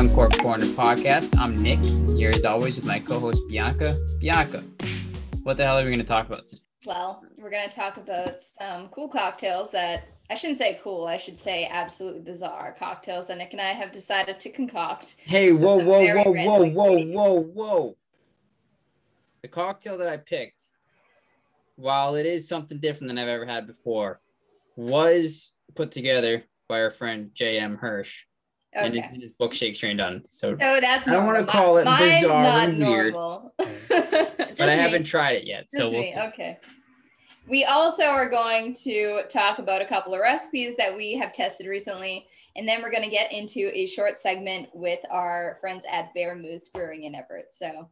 [0.00, 0.30] Hi, everyone.
[0.30, 1.38] Welcome to the Uncorked Corner podcast.
[1.38, 1.84] I'm Nick,
[2.16, 3.94] here as always with my co host Bianca.
[4.18, 4.64] Bianca,
[5.42, 6.62] what the hell are we going to talk about today?
[6.86, 11.18] Well, we're going to talk about some cool cocktails that I shouldn't say cool, I
[11.18, 15.16] should say absolutely bizarre cocktails that Nick and I have decided to concoct.
[15.18, 17.96] Hey, whoa, whoa, whoa, whoa, whoa, whoa, whoa.
[19.42, 20.62] The cocktail that I picked,
[21.76, 24.22] while it is something different than I've ever had before,
[24.76, 27.76] was put together by our friend J.M.
[27.76, 28.24] Hirsch
[28.72, 29.04] and Okay.
[29.04, 30.22] it's in his book Shake Strain Done.
[30.26, 33.12] So, So that's I don't wanna call it Mine's bizarre not and weird.
[33.12, 33.54] normal.
[33.58, 35.66] but I haven't tried it yet.
[35.70, 36.12] So Just we'll me.
[36.12, 36.20] see.
[36.20, 36.58] Okay.
[37.48, 41.66] We also are going to talk about a couple of recipes that we have tested
[41.66, 46.14] recently, and then we're going to get into a short segment with our friends at
[46.16, 47.48] BearMoose Brewing in Everett.
[47.52, 47.88] So,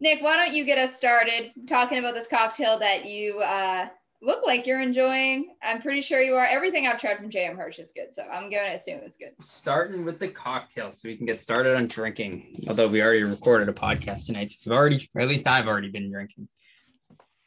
[0.00, 3.88] Nick, why don't you get us started talking about this cocktail that you uh,
[4.20, 5.54] look like you're enjoying?
[5.62, 6.44] I'm pretty sure you are.
[6.44, 9.32] Everything I've tried from JM Hirsch is good, so I'm going to assume it's good.
[9.40, 12.54] starting with the cocktail so we can get started on drinking.
[12.68, 15.90] Although we already recorded a podcast tonight, so we've already, or at least I've already
[15.90, 16.48] been drinking.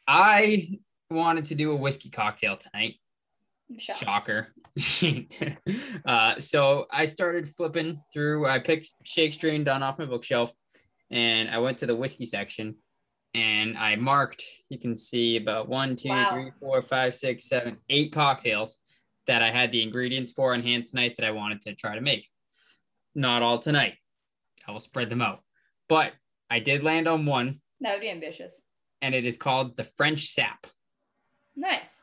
[0.06, 0.78] I
[1.10, 2.96] wanted to do a whiskey cocktail tonight.
[3.78, 4.48] Shocker.
[6.06, 8.46] uh, so I started flipping through.
[8.46, 10.52] I picked Shake Strain Done off my bookshelf,
[11.10, 12.76] and I went to the whiskey section,
[13.34, 14.44] and I marked.
[14.68, 16.30] You can see about one, two, Wow.
[16.32, 18.78] three, four, five, six, seven, eight cocktails
[19.26, 22.00] that I had the ingredients for on hand tonight that I wanted to try to
[22.00, 22.28] make.
[23.14, 23.94] Not all tonight.
[24.66, 25.40] I will spread them out,
[25.88, 26.12] but
[26.50, 28.62] I did land on one, That would be ambitious.
[29.00, 30.66] and it is called the French Sap.
[31.56, 32.02] Nice.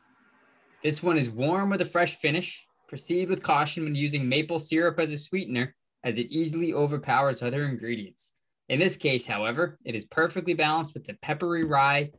[0.84, 2.66] This one is warm with a fresh finish.
[2.88, 7.64] Proceed with caution when using maple syrup as a sweetener, as it easily overpowers other
[7.64, 8.34] ingredients.
[8.70, 12.12] In this case, however, it is perfectly balanced with the peppery rye,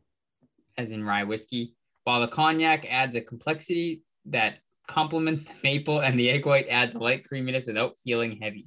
[0.77, 1.75] as in rye whiskey,
[2.05, 4.59] while the cognac adds a complexity that
[4.89, 8.67] complements the maple, and the egg white adds a light creaminess without feeling heavy.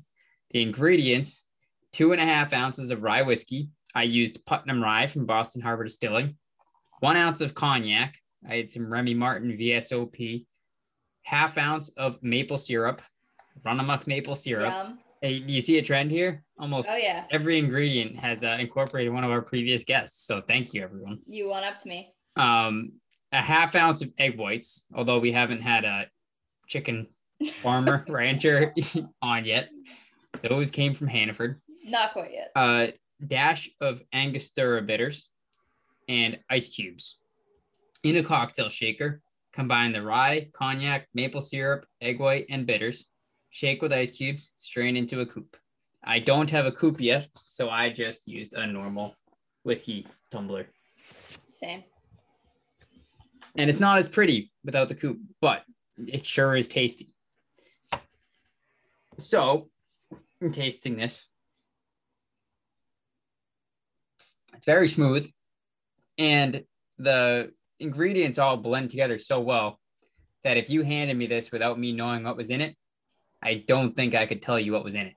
[0.51, 1.47] The ingredients
[1.91, 3.69] two and a half ounces of rye whiskey.
[3.95, 6.37] I used Putnam rye from Boston Harbor Distilling,
[6.99, 8.17] one ounce of cognac,
[8.49, 10.45] I had some Remy Martin VSOP,
[11.23, 13.01] half ounce of maple syrup,
[13.65, 14.73] Runamok maple syrup.
[14.73, 14.99] Yum.
[15.23, 16.43] Hey, do you see a trend here?
[16.59, 17.23] Almost Oh, yeah.
[17.31, 20.27] every ingredient has uh, incorporated one of our previous guests.
[20.27, 21.19] So thank you, everyone.
[21.25, 22.11] You one up to me.
[22.35, 22.91] Um,
[23.31, 26.07] a half ounce of egg whites, although we haven't had a
[26.67, 27.07] chicken
[27.61, 28.73] farmer rancher
[29.21, 29.69] on yet.
[30.41, 31.61] Those came from Hannaford.
[31.85, 32.51] Not quite yet.
[32.57, 32.91] A
[33.25, 35.29] dash of Angostura bitters
[36.09, 37.17] and ice cubes.
[38.03, 39.21] In a cocktail shaker,
[39.53, 43.05] combine the rye, cognac, maple syrup, egg white, and bitters.
[43.53, 45.55] Shake with ice cubes, strain into a coupe.
[46.03, 49.15] I don't have a coupe yet, so I just used a normal
[49.61, 50.65] whiskey tumbler.
[51.51, 51.83] Same.
[53.55, 55.65] And it's not as pretty without the coupe, but
[56.07, 57.13] it sure is tasty.
[59.19, 59.69] So,
[60.41, 61.23] in tasting this,
[64.55, 65.29] it's very smooth,
[66.17, 66.65] and
[66.97, 69.79] the ingredients all blend together so well
[70.43, 72.75] that if you handed me this without me knowing what was in it,
[73.43, 75.15] I don't think I could tell you what was in it.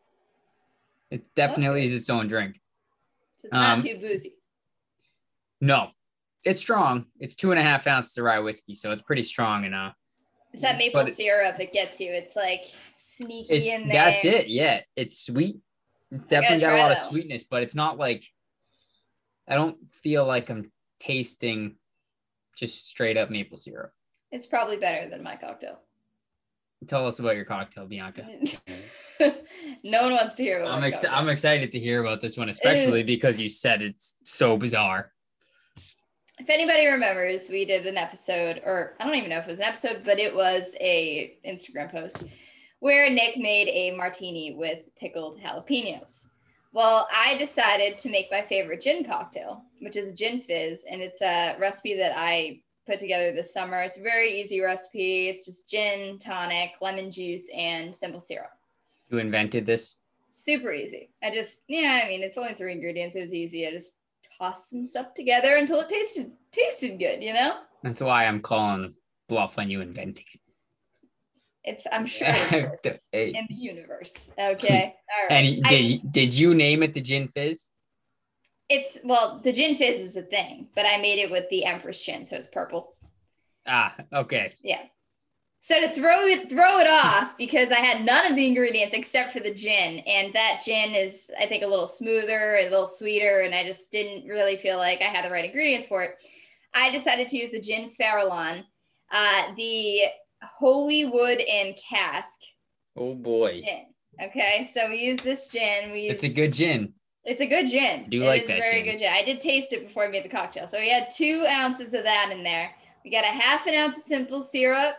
[1.10, 1.87] It definitely Okay.
[1.87, 2.60] is its own drink.
[3.53, 4.34] Not Um, too boozy.
[5.60, 5.91] No,
[6.44, 7.06] it's strong.
[7.20, 9.92] It's two and a half ounces of rye whiskey, so it's pretty strong and uh
[10.53, 11.59] It's that maple syrup.
[11.60, 12.10] It gets you.
[12.10, 12.64] It's like
[13.00, 13.92] sneaky it's in there.
[13.92, 14.48] that's it.
[14.48, 15.60] Yeah, it's sweet.
[16.10, 18.25] It's definitely got a lot of sweetness, but it's not like
[19.48, 21.76] I don't feel like I'm tasting
[22.56, 23.93] just straight up maple syrup.
[24.32, 25.81] It's probably better than my cocktail.
[26.86, 28.26] Tell us about your cocktail, Bianca.
[29.82, 31.19] no one wants to hear about I'm ex- cocktail.
[31.19, 33.04] I'm excited to hear about this one, especially eh.
[33.04, 35.12] because you said it's so bizarre.
[36.38, 39.60] if anybody remembers, we did an episode, or I don't even know if it was
[39.60, 42.25] an episode, but it was a Instagram post
[42.80, 46.28] where Nick made a martini with pickled jalapenos.
[46.72, 51.22] Well, I decided to make my favorite gin cocktail, which is gin fizz, and it's
[51.22, 53.83] a recipe that I put together this summer.
[53.83, 55.29] It's a very easy recipe.
[55.29, 58.50] It's just gin, tonic, lemon juice, and simple syrup.
[59.11, 59.99] You invented this.
[60.31, 61.11] Super easy.
[61.23, 63.17] I just, yeah, I mean, it's only three ingredients.
[63.17, 63.67] It was easy.
[63.67, 63.97] I just
[64.38, 67.23] tossed some stuff together until it tasted tasted good.
[67.23, 68.94] You know, That's why I'm calling
[69.29, 70.41] bluff on you inventing it.
[71.65, 74.31] it's I'm sure it exists Hey, in the universe.
[74.38, 75.55] Okay, all right.
[75.56, 77.71] and I- did, did you name it the gin fizz?
[78.68, 82.02] It's well, the gin fizz is a thing, but I made it with the Empress
[82.02, 82.96] gin, so it's purple.
[83.66, 84.52] Ah, okay.
[84.62, 84.82] Yeah.
[85.60, 89.32] So to throw it throw it off because I had none of the ingredients except
[89.32, 93.40] for the gin, and that gin is I think a little smoother a little sweeter,
[93.40, 96.16] and I just didn't really feel like I had the right ingredients for it.
[96.74, 98.62] I decided to use the gin Farallon,
[99.10, 100.02] uh, the
[100.42, 102.38] Holywood and Cask
[102.96, 103.62] Oh boy.
[103.62, 103.86] gin.
[104.28, 105.92] Okay, so we use this gin.
[105.92, 106.94] We use It's a good gin.
[107.26, 108.08] It's a good gin.
[108.08, 108.93] do It like is that very gin.
[108.93, 109.12] good gin.
[109.12, 110.69] I did taste it before I made the cocktail.
[110.69, 112.70] So we had two ounces of that in there.
[113.05, 114.94] We got a half an ounce of simple syrup.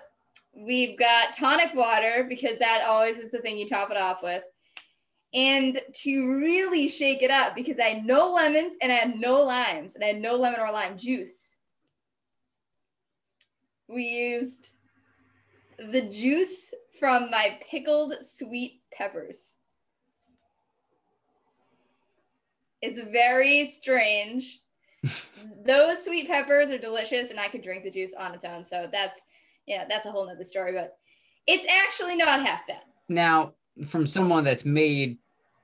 [0.53, 4.43] We've got tonic water because that always is the thing you top it off with.
[5.33, 9.43] And to really shake it up, because I had no lemons and I had no
[9.43, 11.55] limes and I had no lemon or lime juice.
[13.87, 14.71] We used
[15.77, 19.53] the juice from my pickled sweet peppers.
[22.81, 24.61] It's very strange.
[25.65, 28.65] Those sweet peppers are delicious, and I could drink the juice on its own.
[28.65, 29.21] So that's
[29.65, 30.71] yeah, that's a whole nother story.
[30.73, 30.97] But
[31.45, 32.81] it's actually not half bad.
[33.09, 33.53] Now,
[33.87, 35.17] from someone that's made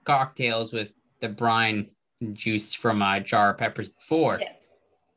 [0.05, 1.89] cocktails with the brine
[2.33, 4.67] juice from a jar of peppers before, Yes,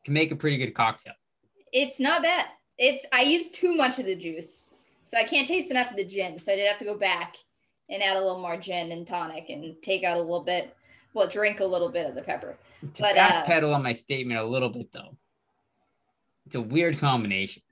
[0.04, 1.14] can make a pretty good cocktail.
[1.72, 2.46] it's not bad.
[2.78, 6.04] It's I used too much of the juice, so I can't taste enough of the
[6.04, 6.38] gin.
[6.38, 7.36] So I did have to go back
[7.88, 10.74] and add a little more gin and tonic and take out a little bit.
[11.16, 12.58] Well, drink a little bit of the pepper.
[12.92, 15.16] To But, uh, backpedal on my statement a little bit though,
[16.44, 17.62] it's a weird combination.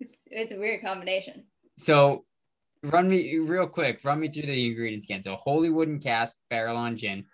[0.00, 1.44] It's, it's a weird combination.
[1.76, 2.24] So,
[2.82, 4.00] run me real quick.
[4.02, 5.22] Run me through the ingredients again.
[5.22, 7.26] So, holy wooden cask barrel on gin,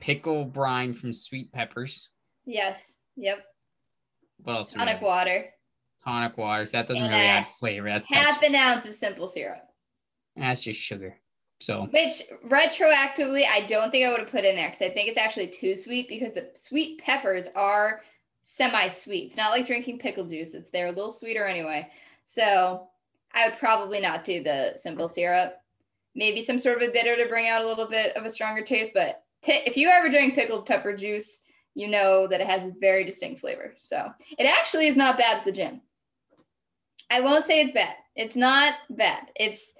[0.00, 2.08] pickle brine from sweet peppers.
[2.46, 2.96] Yes.
[3.16, 3.44] Yep.
[4.44, 4.72] What else?
[4.72, 5.44] Tonic water.
[6.06, 6.64] Tonic water.
[6.64, 7.90] So that doesn't And, really uh, add flavor.
[7.90, 9.60] That's Half text- an ounce of simple syrup.
[10.36, 11.18] that's just sugar.
[11.62, 15.08] So Which retroactively, I don't think I would have put in there because I think
[15.08, 18.00] it's actually too sweet because the sweet peppers are
[18.42, 19.28] semi sweet.
[19.28, 21.88] It's not like drinking pickle juice, it's they're a little sweeter anyway.
[22.26, 22.88] So
[23.32, 25.54] I would probably not do the simple syrup.
[26.14, 28.62] Maybe some sort of a bitter to bring out a little bit of a stronger
[28.62, 28.92] taste.
[28.92, 31.44] But if you ever drink pickled pepper juice,
[31.74, 33.74] you know that it has a very distinct flavor.
[33.78, 35.80] So it actually is not bad at the gym.
[37.08, 37.94] I won't say it's bad.
[38.16, 39.30] It's not bad.
[39.36, 39.72] It's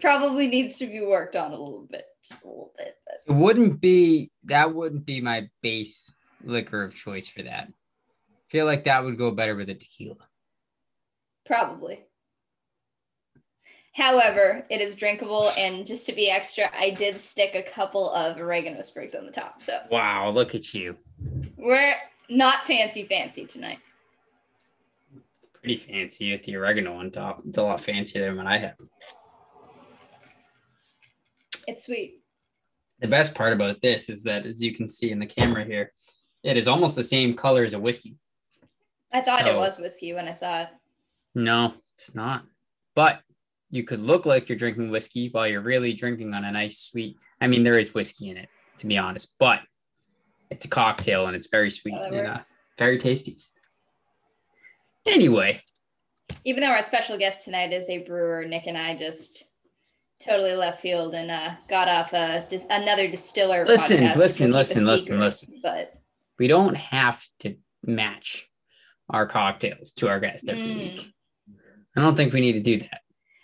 [0.00, 2.96] probably needs to be worked on a little bit, just a little bit.
[3.06, 6.12] But it wouldn't be that wouldn't be my base
[6.44, 7.68] liquor of choice for that.
[7.68, 10.16] I feel like that would go better with a tequila.
[11.46, 12.04] probably.
[13.94, 18.38] However, it is drinkable, and just to be extra, I did stick a couple of
[18.38, 19.60] oregano sprigs on the top.
[19.64, 20.96] So Wow, look at you.
[21.56, 21.94] we're
[22.28, 23.80] not fancy, fancy tonight.
[25.16, 27.42] It's Pretty fancy with the oregano on top.
[27.48, 28.76] It's a lot fancier than what I have.
[31.68, 32.22] It's sweet.
[33.00, 35.92] The best part about this is that, as you can see in the camera here,
[36.42, 38.16] it is almost the same color as a whiskey.
[39.12, 40.68] I thought it was whiskey when I saw it.
[41.34, 42.46] No, it's not.
[42.94, 43.20] But
[43.70, 47.18] you could look like you're drinking whiskey while you're really drinking on a nice sweet.
[47.38, 48.48] I mean, there is whiskey in it,
[48.78, 49.60] to be honest, but
[50.50, 52.38] it's a cocktail and it's very sweet and uh,
[52.78, 53.36] very tasty.
[55.04, 55.60] Anyway,
[56.44, 59.44] Even though our special guest tonight is a brewer, Nick and I just
[60.20, 63.64] totally left field and uh, got off a, dis- another distiller.
[63.66, 65.60] Listen, listen, we'll keep a listen, listen, listen.
[65.62, 65.94] But
[66.38, 68.48] we don't have to match
[69.10, 70.76] our cocktails to our guests every Mm.
[70.78, 71.12] week.
[71.96, 73.00] I don't think we need to do that.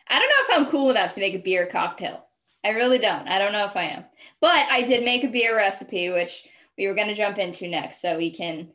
[0.08, 2.24] I don't know if I'm cool enough to make a beer cocktail.
[2.64, 3.26] I really don't.
[3.28, 4.04] I don't know if I am.
[4.40, 6.44] But I did make a beer recipe, which
[6.78, 8.00] we were going to jump into next.
[8.00, 8.68] So we can,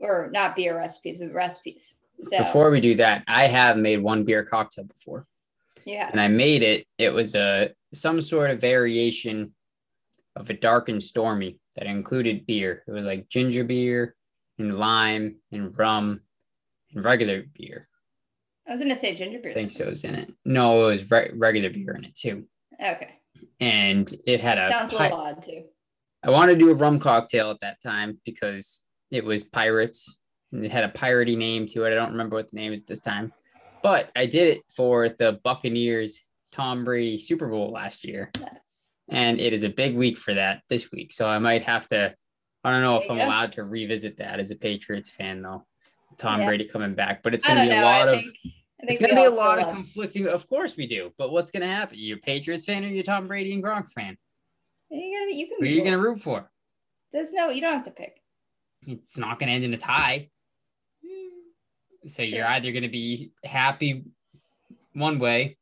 [0.00, 1.96] or not beer recipes, but recipes.
[2.20, 5.26] So, Before we do that, I have made one beer cocktail before.
[5.88, 6.08] Yeah.
[6.10, 6.86] and I made it.
[6.98, 9.54] It was a some sort of variation
[10.36, 12.84] of a dark and stormy that included beer.
[12.86, 14.14] It was like ginger beer
[14.58, 16.20] and lime and rum
[16.94, 17.88] and regular beer.
[18.68, 19.52] I was to say ginger beer.
[19.52, 20.32] I think so was in it.
[20.44, 22.44] No, it was re- regular beer in it too.
[22.78, 23.14] Okay.
[23.60, 24.68] And it had a.
[24.68, 25.64] Sounds a little odd too.
[26.22, 30.16] I wanted to do a rum cocktail at that time because it was pirates
[30.52, 31.92] and it had a piratey name to it.
[31.92, 33.32] I don't remember what the name is this time,
[33.82, 36.20] but I did it for the Buccaneers
[36.52, 38.30] Tom Brady Super Bowl last year.
[39.08, 41.12] And it is a big week for that this week.
[41.12, 42.14] So I might have to,
[42.64, 45.66] I don't know if I'm allowed to revisit that as a Patriots fan though.
[46.18, 46.46] Tom Yeah.
[46.46, 47.82] Brady coming back, but it's going to be a know.
[47.84, 48.34] lot I of think,
[48.80, 50.26] it's going to be a lot of love- conflicting.
[50.26, 51.98] Of course we do, but what's going to happen?
[51.98, 54.16] You a Patriots fan or you a Tom Brady and Gronk fan?
[54.90, 56.50] You, gotta, you can Who are you going to root for?
[57.12, 58.20] There's no, you don't have to pick.
[58.86, 60.30] It's not going to end in a tie.
[62.08, 64.04] So you're either going to be happy
[64.94, 65.56] one way,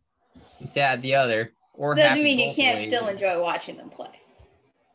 [0.60, 2.88] and sad the other, or Doesn't mean you can't ways.
[2.88, 4.10] still enjoy watching them play.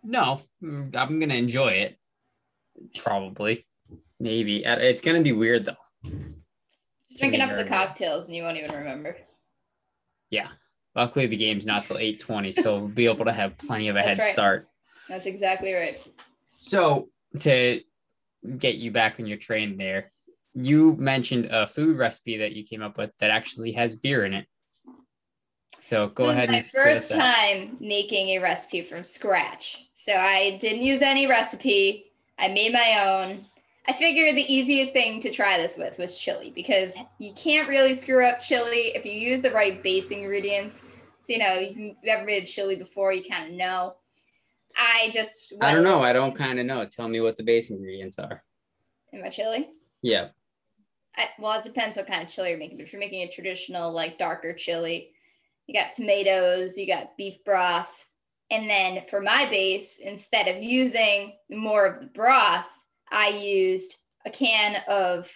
[0.04, 1.98] No, mm, I'm going to enjoy it.
[2.98, 3.66] Probably,
[4.20, 4.64] maybe.
[4.66, 5.76] It's going to be weird though.
[6.04, 9.18] Just drinking Can be enough of the cocktails and you won't even remember.
[10.30, 10.48] Yeah.
[10.96, 14.00] Luckily, the game's not till 8:20, so we'll be able to have plenty of a
[14.00, 14.34] That's head right.
[14.34, 14.68] start.
[15.08, 16.02] That's exactly right.
[16.60, 17.82] So to
[18.58, 20.12] get you back on your train there,
[20.54, 24.34] you mentioned a food recipe that you came up with that actually has beer in
[24.34, 24.48] it.
[25.80, 26.50] So go this ahead.
[26.50, 29.90] is my first time making a recipe from scratch.
[29.94, 32.12] So I didn't use any recipe.
[32.38, 33.46] I made my own.
[33.88, 37.96] I figured the easiest thing to try this with was chili because you can't really
[37.96, 40.88] screw up chili if you use the right base ingredients.
[41.22, 43.96] So you know, if you've ever made a chili before, you kind of know.
[44.78, 46.02] I just I don't know.
[46.04, 46.86] I don't kind of know.
[46.86, 48.44] Tell me what the base ingredients are.
[49.12, 49.70] in my chili.
[50.02, 50.30] Yeah.
[51.16, 52.78] I, well, it depends what kind of chili you're making.
[52.78, 55.12] But if you're making a traditional, like darker chili,
[55.68, 57.90] you got tomatoes, you got beef broth.
[58.50, 62.66] And then for my base, instead of using more of the broth,
[63.12, 65.30] I used a can of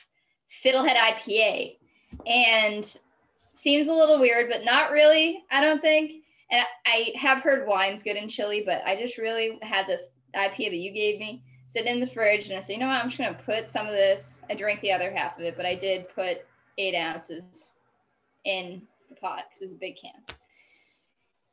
[0.63, 1.77] Fiddlehead IPA.
[2.25, 2.97] And
[3.53, 6.23] seems a little weird, but not really, I don't think.
[6.51, 10.69] And I have heard wine's good in chili, but I just really had this IPA
[10.69, 13.09] that you gave me sit in the fridge and I said, you know what, I'm
[13.09, 14.43] just gonna put some of this.
[14.49, 16.45] I drank the other half of it, but I did put
[16.77, 17.77] eight ounces
[18.45, 20.37] in the pot because it was a big can.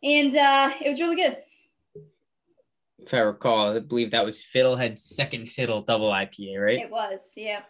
[0.03, 1.39] And uh, it was really good.
[2.99, 6.79] If I recall, I believe that was Fiddlehead's second fiddle double IPA, right?
[6.81, 7.63] It was, yeah.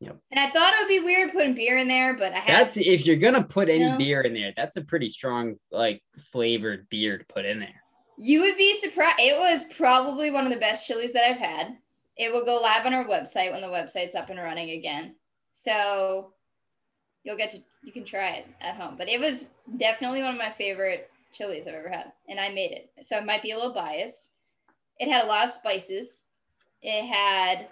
[0.00, 0.18] Yep.
[0.32, 2.76] And I thought it would be weird putting beer in there, but I had That's
[2.76, 3.98] if you're gonna put any No.
[3.98, 7.81] beer in there, that's a pretty strong, like flavored beer to put in there.
[8.16, 9.16] You would be surprised.
[9.18, 11.76] It was probably one of the best chilies that I've had.
[12.16, 15.14] It will go live on our website when the website's up and running again.
[15.52, 16.32] So
[17.24, 18.94] you'll get to you can try it at home.
[18.96, 22.12] But it was definitely one of my favorite chilies I've ever had.
[22.28, 22.90] And I made it.
[23.02, 24.30] So it might be a little biased.
[24.98, 26.26] It had a lot of spices.
[26.82, 27.68] It had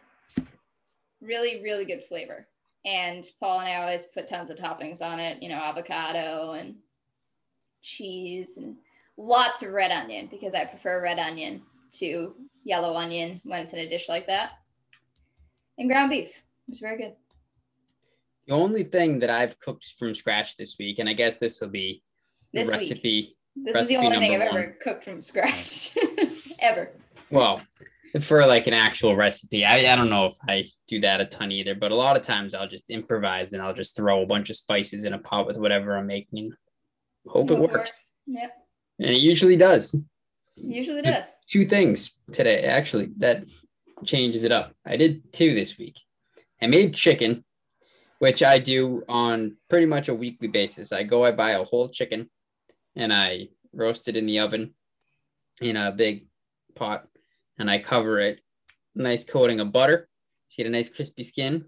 [1.21, 2.47] really, really good flavor.
[2.85, 6.77] And Paul and I always put tons of toppings on it, you know, avocado and
[7.83, 8.77] cheese and
[9.21, 11.63] lots of red onion because I prefer red onion
[11.99, 12.35] to
[12.65, 14.53] yellow onion when it's in a dish like that.
[15.79, 16.29] And ground beef.
[16.29, 17.15] It was very good.
[18.47, 21.69] The only thing that I've cooked from scratch this week, and I guess this will
[21.69, 22.03] be
[22.53, 22.73] the This week.
[22.81, 23.37] recipe.
[23.57, 25.97] This is the only thing I've number ever cooked from scratch.
[26.59, 26.91] ever.
[27.31, 27.63] Well,
[28.23, 31.53] for like an actual recipe, I, I don't know if I do that a ton
[31.53, 34.51] either, but a lot of times I'll just improvise and I'll just throw a bunch
[34.51, 36.39] of spices in a pot with whatever I'm making.
[36.39, 36.53] and
[37.27, 38.01] Hope it Hope it works.
[38.27, 38.53] Yep.
[39.01, 39.97] And it usually does.
[40.57, 41.33] Usually does.
[41.49, 43.45] two things today actually that
[44.05, 44.75] changes it up.
[44.87, 45.99] I did two this week.
[46.61, 47.45] I made chicken,
[48.19, 50.93] which I do on pretty much a weekly basis.
[50.93, 52.29] I go, I buy a whole chicken
[52.95, 54.75] and I roast it in the oven
[55.63, 56.27] in a big
[56.75, 57.07] pot
[57.59, 58.41] and I cover it
[58.95, 60.09] nice coating of butter.
[60.49, 61.67] See the nice crispy skin,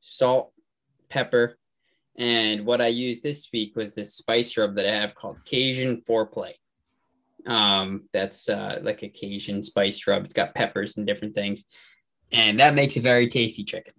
[0.00, 0.52] salt,
[1.08, 1.56] pepper,
[2.18, 6.02] and what I used this week was this spice rub that I have called Cajun
[6.02, 6.52] Foreplay.
[7.46, 10.24] Um, that's uh, like a Cajun spice rub.
[10.24, 11.64] It's got peppers and different things,
[12.32, 13.94] and that makes a very tasty chicken.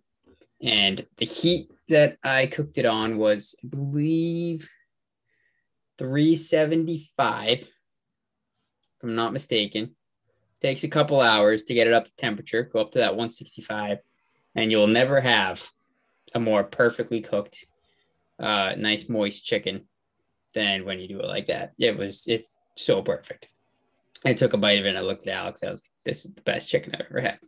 [0.62, 4.70] And the heat that I cooked it on was, I believe,
[5.98, 7.70] 375, if
[9.02, 9.96] I'm not mistaken.
[10.62, 14.00] Takes a couple hours to get it up to temperature, go up to that 165,
[14.56, 15.66] and you'll never have
[16.36, 17.66] a more perfectly cooked,
[18.40, 19.88] uh, nice moist chicken
[20.54, 21.74] than when you do it like that.
[21.78, 23.48] It was it's so perfect.
[24.26, 25.64] I took a bite of it and I looked at Alex.
[25.64, 27.40] I was like, this is the best chicken I've ever had.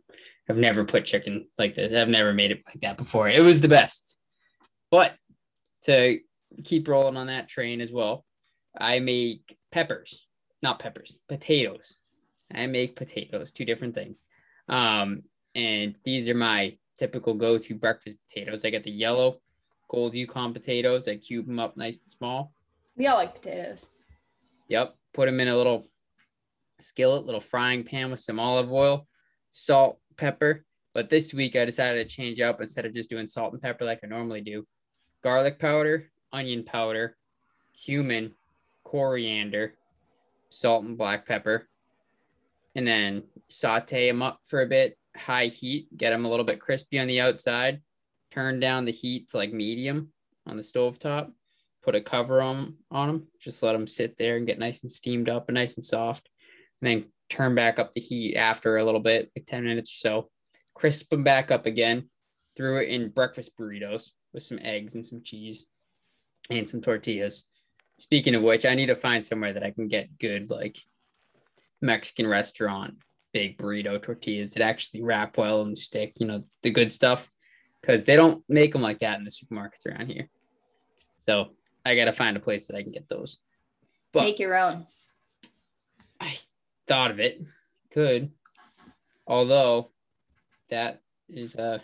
[0.48, 1.94] I've never put chicken like this.
[1.94, 3.28] I've never made it like that before.
[3.28, 4.16] It was the best.
[4.90, 5.14] But
[5.84, 6.18] to
[6.64, 8.24] keep rolling on that train as well,
[8.78, 10.26] I make peppers,
[10.62, 11.98] not peppers, potatoes.
[12.54, 14.24] I make potatoes, two different things.
[14.68, 15.22] Um,
[15.54, 18.64] and these are my typical go-to breakfast potatoes.
[18.64, 19.40] I get the yellow
[19.92, 21.06] gold Yukon potatoes.
[21.06, 22.52] I cube them up nice and small.
[22.96, 23.90] We all like potatoes.
[24.68, 24.94] Yep.
[25.12, 25.86] Put them in a little
[26.80, 29.06] skillet, little frying pan with some olive oil,
[29.52, 30.64] salt, pepper.
[30.94, 33.84] But this week I decided to change up instead of just doing salt and pepper
[33.84, 34.66] like I normally do.
[35.22, 37.16] Garlic powder, onion powder,
[37.84, 38.32] cumin,
[38.84, 39.74] coriander,
[40.48, 41.68] salt and black pepper.
[42.74, 46.60] And then saute them up for a bit, high heat, get them a little bit
[46.60, 47.82] crispy on the outside.
[48.32, 50.12] Turn down the heat to like medium
[50.46, 51.30] on the stove top
[51.82, 53.26] put a cover on on them.
[53.40, 56.28] Just let them sit there and get nice and steamed up and nice and soft.
[56.80, 59.98] And then turn back up the heat after a little bit, like 10 minutes or
[59.98, 60.30] so.
[60.74, 62.08] Crisp them back up again.
[62.56, 65.66] Threw it in breakfast burritos with some eggs and some cheese
[66.50, 67.44] and some tortillas.
[67.98, 70.78] Speaking of which, I need to find somewhere that I can get good, like
[71.80, 72.94] Mexican restaurant,
[73.32, 77.30] big burrito tortillas that actually wrap well and stick, you know, the good stuff.
[77.82, 80.30] Because they don't make them like that in the supermarkets around here.
[81.16, 81.50] So
[81.84, 83.38] I gotta find a place that I can get those.
[84.12, 84.86] But Make your own.
[86.20, 86.38] I
[86.86, 87.42] thought of it,
[87.90, 88.30] could,
[89.26, 89.90] although
[90.70, 91.78] that is uh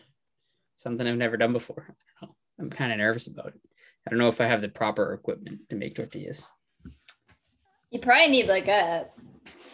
[0.76, 1.86] something I've never done before.
[1.88, 2.36] I don't know.
[2.60, 3.60] I'm kind of nervous about it.
[4.06, 6.46] I don't know if I have the proper equipment to make tortillas.
[7.90, 9.06] You probably need like a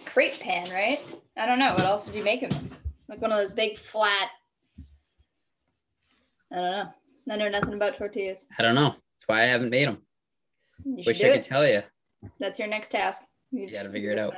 [0.06, 1.00] crepe pan, right?
[1.36, 1.72] I don't know.
[1.72, 2.70] What else would you make them?
[3.08, 4.30] Like one of those big flat.
[6.54, 6.90] I don't know.
[7.30, 8.46] I know nothing about tortillas.
[8.58, 8.90] I don't know.
[8.90, 9.98] That's why I haven't made them.
[10.84, 11.42] You Wish I could it.
[11.42, 11.82] tell you.
[12.38, 13.22] That's your next task.
[13.50, 14.34] you've gotta figure it out.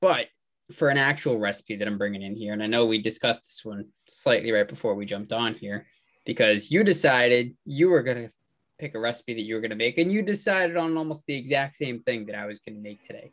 [0.00, 0.28] But
[0.72, 3.60] for an actual recipe that I'm bringing in here, and I know we discussed this
[3.64, 5.86] one slightly right before we jumped on here,
[6.24, 8.30] because you decided you were gonna
[8.78, 11.76] pick a recipe that you were gonna make, and you decided on almost the exact
[11.76, 13.32] same thing that I was gonna make today.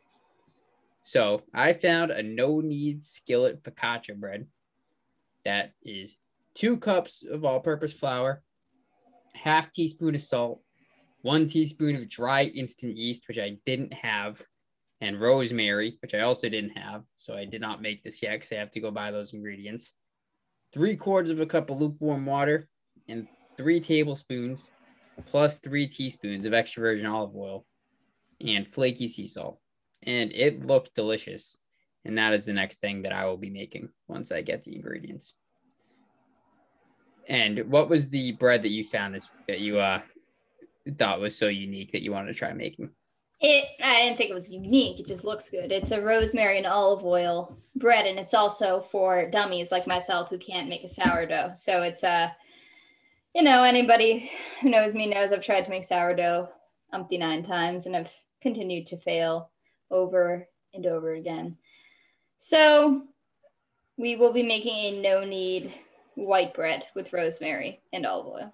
[1.04, 4.48] So I found a no-knead skillet focaccia bread
[5.46, 6.16] that is
[6.56, 8.42] two cups of all-purpose flour,
[9.34, 10.62] half teaspoon of salt,
[11.22, 14.42] one teaspoon of dry instant yeast, which I didn't have,
[15.02, 17.04] and rosemary, which I also didn't have.
[17.16, 19.94] So I did not make this yet because I have to go buy those ingredients.
[20.74, 22.68] Three quarters of a cup of lukewarm water
[23.08, 23.28] and
[23.58, 24.72] three tablespoons
[25.26, 27.66] plus three teaspoons of extra virgin olive oil
[28.40, 29.60] and flaky sea salt.
[30.04, 31.58] And it looked delicious.
[32.06, 34.76] And that is the next thing that I will be making once I get the
[34.76, 35.34] ingredients.
[37.28, 40.02] And what was the bread that you found this that you uh
[40.98, 42.90] thought was so unique that you wanted to try making?
[43.40, 43.66] It.
[43.84, 45.00] I didn't think it was unique.
[45.00, 45.72] It just looks good.
[45.72, 50.38] It's a rosemary and olive oil bread, and it's also for dummies like myself who
[50.38, 51.54] can't make a sourdough.
[51.56, 52.36] So it's a,
[53.34, 56.50] you know, anybody who knows me knows I've tried to make sourdough
[56.94, 59.50] umpty nine times, and I've continued to fail
[59.90, 61.58] over and over again.
[62.38, 63.08] So
[63.98, 65.74] we will be making a no-knead
[66.16, 68.54] white bread with rosemary and olive oil.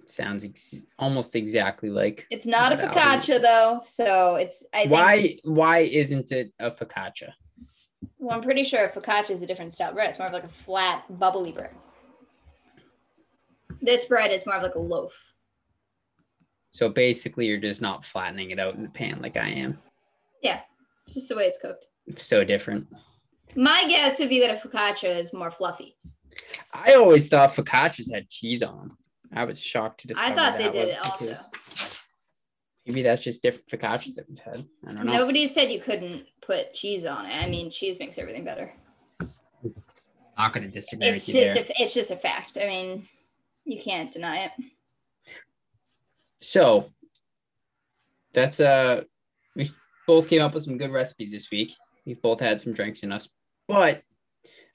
[0.00, 4.92] It sounds ex- almost exactly like It's not a focaccia though, so it's I think,
[4.92, 7.32] why why isn't it a focaccia?
[8.18, 10.10] Well, I'm pretty sure focaccia is a different style bread.
[10.10, 11.74] It's more of like a flat, bubbly bread.
[13.82, 15.14] This bread is more of like a loaf.
[16.70, 19.78] So basically, you're just not flattening it out in the pan like I am.
[20.42, 20.60] Yeah,
[21.08, 21.86] just the way it's cooked.
[22.16, 22.86] So different.
[23.56, 25.96] My guess would be that a focaccia is more fluffy.
[26.72, 28.98] I always thought focaccias had cheese on them.
[29.32, 31.36] I was shocked to discover I thought they did it the also.
[32.86, 34.64] Maybe that's just different focaccias that we've had.
[34.86, 35.12] I don't know.
[35.12, 37.32] Nobody said you couldn't put cheese on it.
[37.34, 38.72] I mean, cheese makes everything better.
[40.36, 41.64] not going to disagree It's with you just there.
[41.64, 42.58] a, it's just a fact.
[42.60, 43.06] I mean,
[43.64, 44.52] you can't deny it.
[46.40, 46.90] So
[48.32, 49.02] that's uh
[49.54, 49.70] we
[50.06, 51.72] both came up with some good recipes this week.
[52.06, 53.28] We've both had some drinks in us,
[53.68, 54.02] but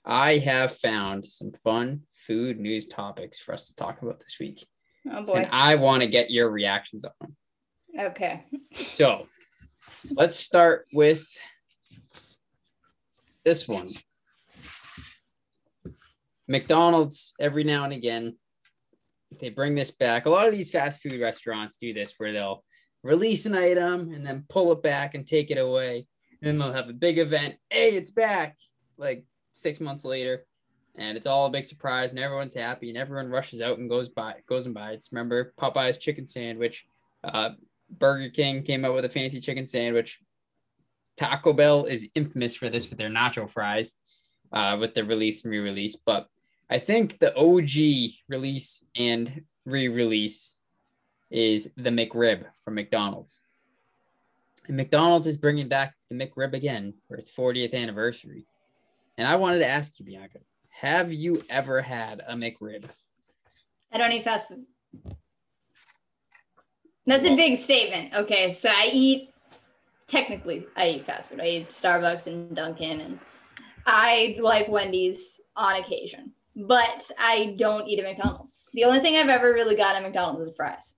[0.06, 4.66] I have found some fun food news topics for us to talk about this week.
[5.12, 5.48] Oh And.
[5.52, 7.36] I want to get your reactions on them.
[7.98, 8.44] Okay.
[8.94, 9.28] So
[10.12, 11.26] let's start with
[13.44, 13.90] this one.
[16.48, 18.38] McDonald's every now and again,
[19.40, 20.26] they bring this back.
[20.26, 22.64] A lot of these fast food restaurants do this where they'll
[23.04, 26.08] release an item and then pull it back and take it away.
[26.42, 27.56] And then they'll have a big event.
[27.70, 28.58] Hey, it's back
[28.98, 30.46] like six months later.
[30.98, 34.08] And it's all a big surprise, and everyone's happy, and everyone rushes out and goes
[34.08, 35.10] by goes and buys.
[35.12, 36.88] Remember Popeye's chicken sandwich,
[37.24, 37.50] uh,
[37.90, 40.22] Burger King came out with a fancy chicken sandwich.
[41.18, 43.98] Taco Bell is infamous for this with their nacho fries,
[44.52, 45.96] uh, with the release and re-release.
[45.96, 46.28] But
[46.70, 50.56] I think the OG release and re-release
[51.30, 53.42] is the McRib from McDonald's.
[54.68, 58.46] And McDonald's is bringing back the McRib again for its 40th anniversary.
[59.18, 62.86] And I wanted to ask you, Bianca, have you ever had a McRib?
[63.92, 64.66] I don't eat fast food.
[67.06, 68.14] That's a big statement.
[68.16, 69.30] Okay, so I eat
[70.08, 71.40] technically I eat fast food.
[71.40, 73.20] I eat Starbucks and Dunkin' and
[73.86, 78.70] I like Wendy's on occasion, but I don't eat at McDonald's.
[78.74, 80.96] The only thing I've ever really got at McDonald's is fries.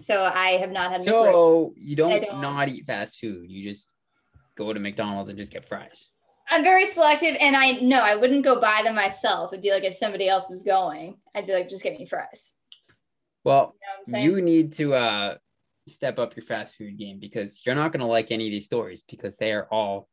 [0.00, 1.32] So I have not had McRib.
[1.32, 3.50] so you don't, don't- not eat fast food.
[3.50, 3.88] You just
[4.56, 6.08] go to McDonald's and just get fries.
[6.50, 9.52] I'm very selective, and I no, I wouldn't go buy them myself.
[9.52, 12.54] It'd be like if somebody else was going, I'd be like, just get me fries.
[13.44, 14.24] Well, You know what I'm saying?
[14.24, 15.36] you need to uh
[15.88, 18.66] step up your fast food game because you're not going to like any of these
[18.66, 20.08] stories because they are all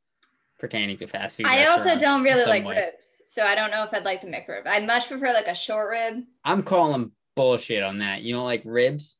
[0.57, 1.45] pertaining to fast food.
[1.45, 2.75] I also don't really like way.
[2.75, 4.65] ribs, so I don't know if I'd like the McRib.
[4.65, 6.23] I'd much prefer like a short rib.
[6.43, 8.21] I'm calling bullshit on that.
[8.21, 9.17] You don't like ribs?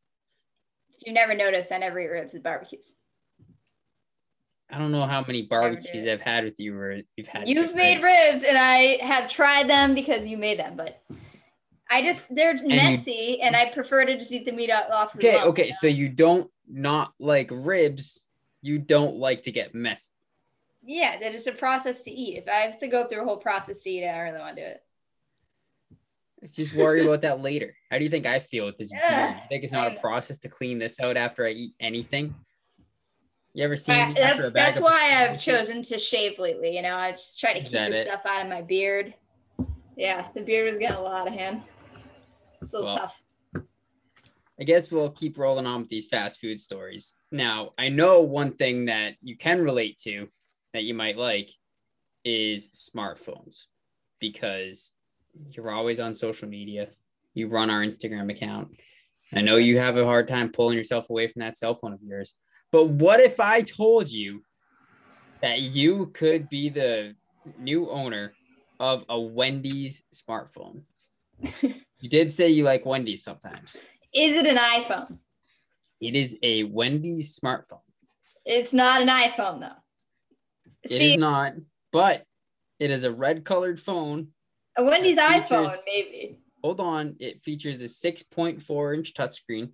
[1.05, 2.93] You never noticed, I never eat ribs at barbecues.
[4.71, 7.47] I don't know how many barbecues I've had with you where you've had.
[7.47, 11.01] You've made ribs, and I have tried them because you made them, but
[11.89, 15.15] I just they're you- messy, and I prefer to just eat the meat off.
[15.15, 15.63] Okay, lump, okay.
[15.63, 15.75] you know?
[15.79, 18.21] So you don't not like ribs.
[18.61, 20.11] You don't like to get messy.
[20.83, 22.37] yeah, that is a process to eat.
[22.37, 24.39] If I have to go through a whole process to eat, it, I don't really
[24.39, 24.83] want to do it.
[26.53, 27.75] Just worry about that later.
[27.89, 28.99] How do you think I feel with this You
[29.49, 32.33] think it's I not a process to clean this out after I eat anything?
[33.53, 33.95] You ever seen?
[33.95, 36.75] I- me after a that's bag that's why I've chosen to shave lately.
[36.75, 38.07] You know, I just try to keep the it?
[38.07, 39.13] stuff out of my beard.
[39.97, 41.61] Yeah, the beard was getting a lot of hand.
[42.61, 43.23] It's a little Well, tough.
[44.59, 47.13] I guess we'll keep rolling on with these fast food stories.
[47.31, 50.27] Now, I know one thing that you can relate to
[50.73, 51.49] that you might like
[52.25, 53.65] is smartphones
[54.19, 54.95] because
[55.51, 56.89] you're always on social media.
[57.33, 58.75] You run our Instagram account.
[59.33, 62.01] I know you have a hard time pulling yourself away from that cell phone of
[62.03, 62.35] yours.
[62.71, 64.43] But what if I told you
[65.41, 67.15] that you could be the
[67.57, 68.33] new owner
[68.79, 70.83] of a Wendy's smartphone?
[71.61, 73.75] you did say you like Wendy's sometimes.
[74.13, 75.17] Is it an iPhone?
[75.99, 77.81] It is a Wendy's smartphone.
[78.45, 79.79] It's not an iPhone though.
[80.83, 81.53] It See, is not,
[81.91, 82.23] but
[82.79, 84.29] it is a red colored phone.
[84.77, 86.39] a Wendy's it iPhone, maybe.
[86.63, 87.15] Hold on.
[87.19, 89.71] It features a 6.4 inch touchscreen,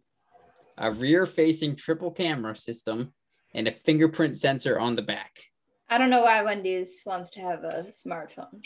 [0.77, 3.13] a rear facing triple camera system,
[3.53, 5.31] and a fingerprint sensor on the back.
[5.89, 8.61] I don't know why Wendy's wants to have a smartphone.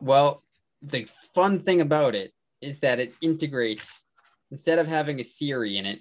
[0.00, 0.42] Well,
[0.82, 4.02] the fun thing about it is that it integrates,
[4.50, 6.00] instead of having a Siri in it,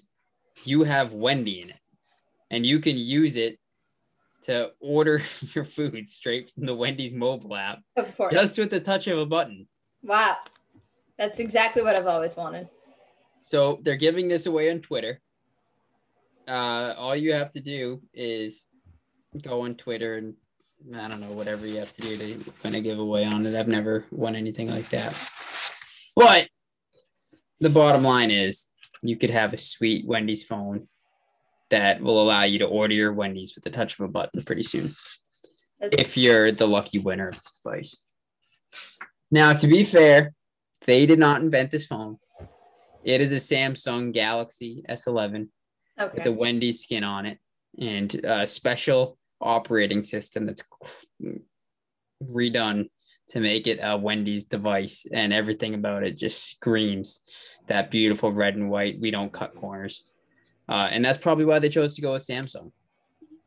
[0.64, 1.80] you have Wendy in it.
[2.50, 3.58] And you can use it
[4.44, 5.22] to order
[5.54, 8.34] your food straight from the Wendy's mobile app Of course.
[8.34, 9.68] just with the touch of a button.
[10.04, 10.38] Wow.
[11.18, 12.70] That's exactly what I've always wanted.
[13.48, 15.22] So they're giving this away on Twitter.
[16.46, 18.66] Uh, all you have to do is
[19.42, 20.34] go on Twitter and
[20.94, 23.58] I don't know whatever you have to do to win a giveaway on it.
[23.58, 25.16] I've never won anything like that.
[26.14, 26.50] But
[27.62, 28.68] the bottom line is
[29.02, 30.90] you could have a sweet Wendy's phone
[31.70, 34.64] that will allow you to order your Wendy's with the touch of a button pretty
[34.64, 34.92] soon
[35.80, 38.04] That's, if you're the lucky winner of this device.
[39.32, 40.34] Now, to be fair,
[40.86, 42.18] they did not invent this phone.
[43.08, 45.48] It is a Samsung Galaxy S11
[45.98, 46.24] with okay.
[46.24, 47.40] the Wendy's skin on it
[47.80, 50.62] and a special operating system that's
[52.22, 52.90] redone
[53.30, 55.06] to make it a Wendy's device.
[55.10, 57.22] And everything about it just screams
[57.68, 59.00] that beautiful red and white.
[59.00, 60.04] We don't cut corners.
[60.68, 62.74] Uh, and that's probably why they chose to go with Samsung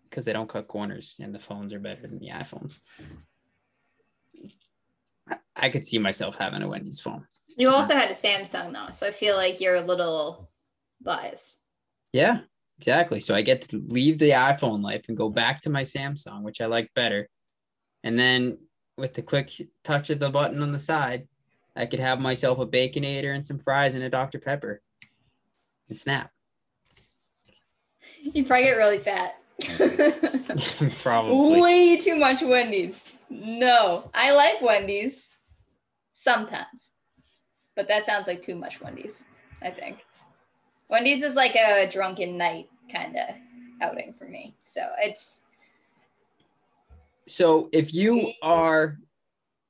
[0.08, 2.80] because they don't cut corners and the phones are better than the iPhones.
[5.54, 7.26] I could see myself having a Wendy's phone.
[7.56, 10.50] You also had a Samsung though, so I feel like you're a little
[11.02, 11.56] biased.
[12.12, 12.40] Yeah,
[12.78, 13.20] exactly.
[13.20, 16.60] So I get to leave the iPhone life and go back to my Samsung, which
[16.60, 17.28] I like better.
[18.02, 18.58] And then
[18.96, 19.50] with the quick
[19.84, 21.28] touch of the button on the side,
[21.76, 24.38] I could have myself a baconator and some fries and a Dr.
[24.38, 24.80] Pepper.
[25.88, 26.30] And snap.
[28.22, 29.36] You probably get really fat.
[31.02, 31.60] Probably.
[31.60, 33.12] Way too much Wendy's.
[33.30, 35.28] No, I like Wendy's
[36.12, 36.89] sometimes,
[37.76, 39.24] but that sounds like too much Wendy's.
[39.62, 39.98] I think
[40.88, 43.34] Wendy's is like a drunken night kind of
[43.80, 44.54] outing for me.
[44.62, 45.42] So it's
[47.26, 48.98] So if you are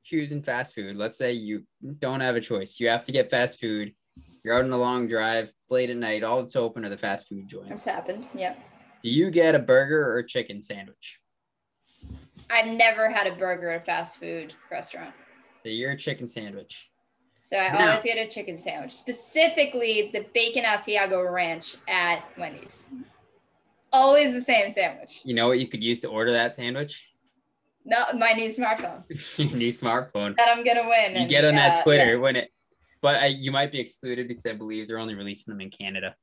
[0.04, 1.64] choosing fast food, let's say you
[1.98, 3.94] don't have a choice, you have to get fast food.
[4.42, 7.28] You're out on a long drive, late at night, all that's open are the fast
[7.28, 7.84] food it's joints.
[7.84, 8.26] happened.
[8.34, 8.58] Yep.
[9.02, 11.20] Do you get a burger or a chicken sandwich?
[12.50, 15.14] I've never had a burger at a fast food restaurant.
[15.62, 16.89] So you're a chicken sandwich.
[17.40, 22.84] So I Now- always get a chicken sandwich, specifically the bacon Asiago ranch at Wendy's.
[23.92, 25.20] Always the same sandwich.
[25.24, 27.08] You know what you could use to order that sandwich?
[27.84, 29.02] No, my new smartphone
[29.38, 30.36] Your new smartphone.
[30.36, 31.12] that I'm gonna win.
[31.12, 32.18] You and, get on that uh, Twitter yeah.
[32.20, 32.50] when it,
[33.00, 36.14] but I, you might be excluded because I believe they're only releasing them in Canada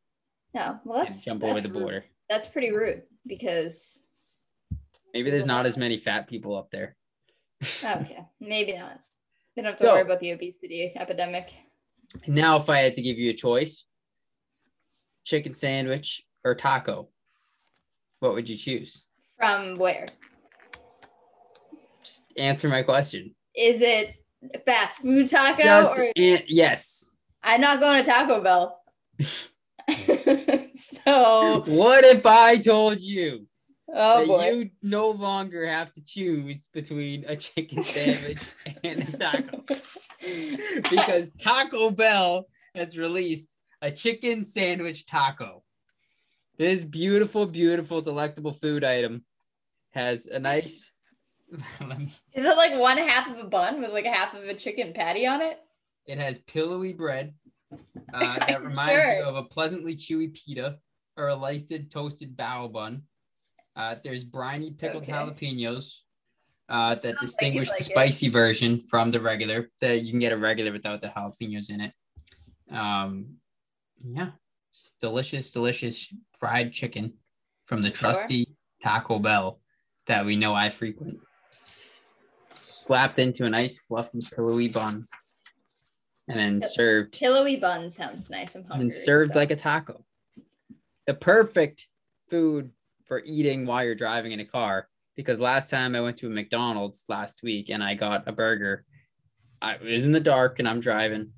[0.53, 1.80] No, well that's jump that's over the rude.
[1.80, 2.06] border.
[2.30, 4.03] That's pretty rude because
[5.13, 6.95] Maybe there's not as many fat people up there.
[7.84, 8.99] okay, maybe not.
[9.58, 11.52] They don't have to So- worry about the obesity epidemic.
[12.28, 13.86] Now, if I had to give you a choice,
[15.26, 17.10] chicken sandwich or taco,
[18.20, 19.08] what would you choose?
[19.36, 20.06] From where?
[22.04, 23.36] Just answer my question.
[23.56, 24.13] Is it
[24.63, 27.17] fast food taco Just or an- yes.
[27.41, 28.80] I'm not going to Taco Bell.
[30.76, 33.48] so What if I told you
[33.93, 34.50] oh boy.
[34.50, 38.39] you no longer have to choose between a chicken sandwich
[38.84, 39.63] and a taco?
[40.89, 42.45] because Taco Bell
[42.76, 45.63] has released a chicken sandwich taco.
[46.58, 49.23] This beautiful, beautiful, delectable food item
[49.91, 50.91] has a nice.
[51.88, 54.54] me- Is it like one half of a bun with like a half of a
[54.56, 55.60] chicken patty on it?
[56.08, 57.34] it has pillowy bread
[58.13, 60.78] uh, that reminds you of a pleasantly chewy pita
[61.17, 63.04] or a laced toasted bao bun.
[63.78, 65.12] Uh, there's briny pickled Okay.
[65.13, 66.02] jalapenos
[66.68, 67.92] uh, that distinguish like the it.
[67.92, 69.70] spicy version from the regular.
[69.82, 71.94] That you can get a regular without the jalapenos in it.
[72.72, 73.36] Um,
[74.04, 74.32] yeah,
[74.72, 77.13] it's delicious, delicious fried chicken
[77.66, 77.96] from the Sure.
[78.12, 79.62] trusty Taco Bell
[80.08, 81.20] that we know I frequent.
[82.56, 85.06] Slapped into a nice fluffy pillowy bun.
[86.28, 86.70] And then Yep.
[86.72, 88.56] served Pillowy bun sounds nice.
[88.56, 88.82] I'm hungry.
[88.86, 90.04] and served so- like a taco.
[91.06, 91.88] The perfect
[92.30, 92.74] food
[93.08, 94.88] for eating while you're driving in a car.
[95.15, 98.86] Because last time I went to a McDonald's last week and I got a burger.
[99.62, 101.32] I was in the dark and I'm driving.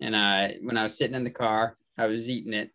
[0.00, 2.70] And I when I was sitting in the car, I was eating it.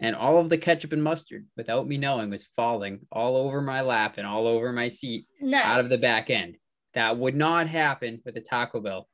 [0.00, 3.80] And all of the ketchup and mustard, without me knowing, was falling all over my
[3.82, 5.64] lap and all over my seat nice.
[5.64, 6.56] out of the back end.
[6.94, 9.08] That would not happen with a Taco Bell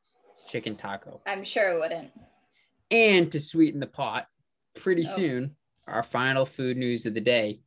[0.51, 1.23] chicken taco.
[1.27, 2.13] I'm sure it wouldn't.
[2.91, 4.27] And to sweeten the pot,
[4.77, 5.17] pretty Oh.
[5.17, 5.57] soon,
[5.89, 7.61] our final food news of the day.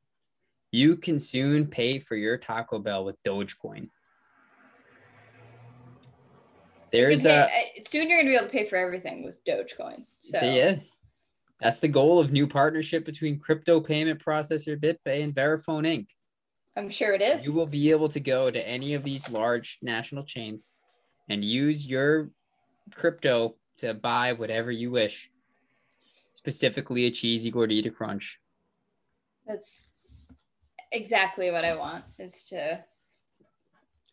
[0.78, 3.90] You can soon pay for your Taco Bell with Dogecoin.
[6.92, 10.06] There's You a pay- soon you're gonna be able to pay for everything with Dogecoin.
[10.22, 10.78] So yeah.
[11.60, 16.10] That's the goal of new partnership between crypto payment processor BitPay and Verifone Inc.
[16.76, 17.44] I'm sure it is.
[17.44, 20.74] You will be able to go to any of these large national chains
[21.28, 22.30] and use your
[22.94, 25.32] crypto to buy whatever you wish.
[26.36, 28.40] Specifically, a cheesy gordita crunch.
[29.48, 29.92] That's
[30.92, 32.04] exactly what I want.
[32.20, 32.84] Is to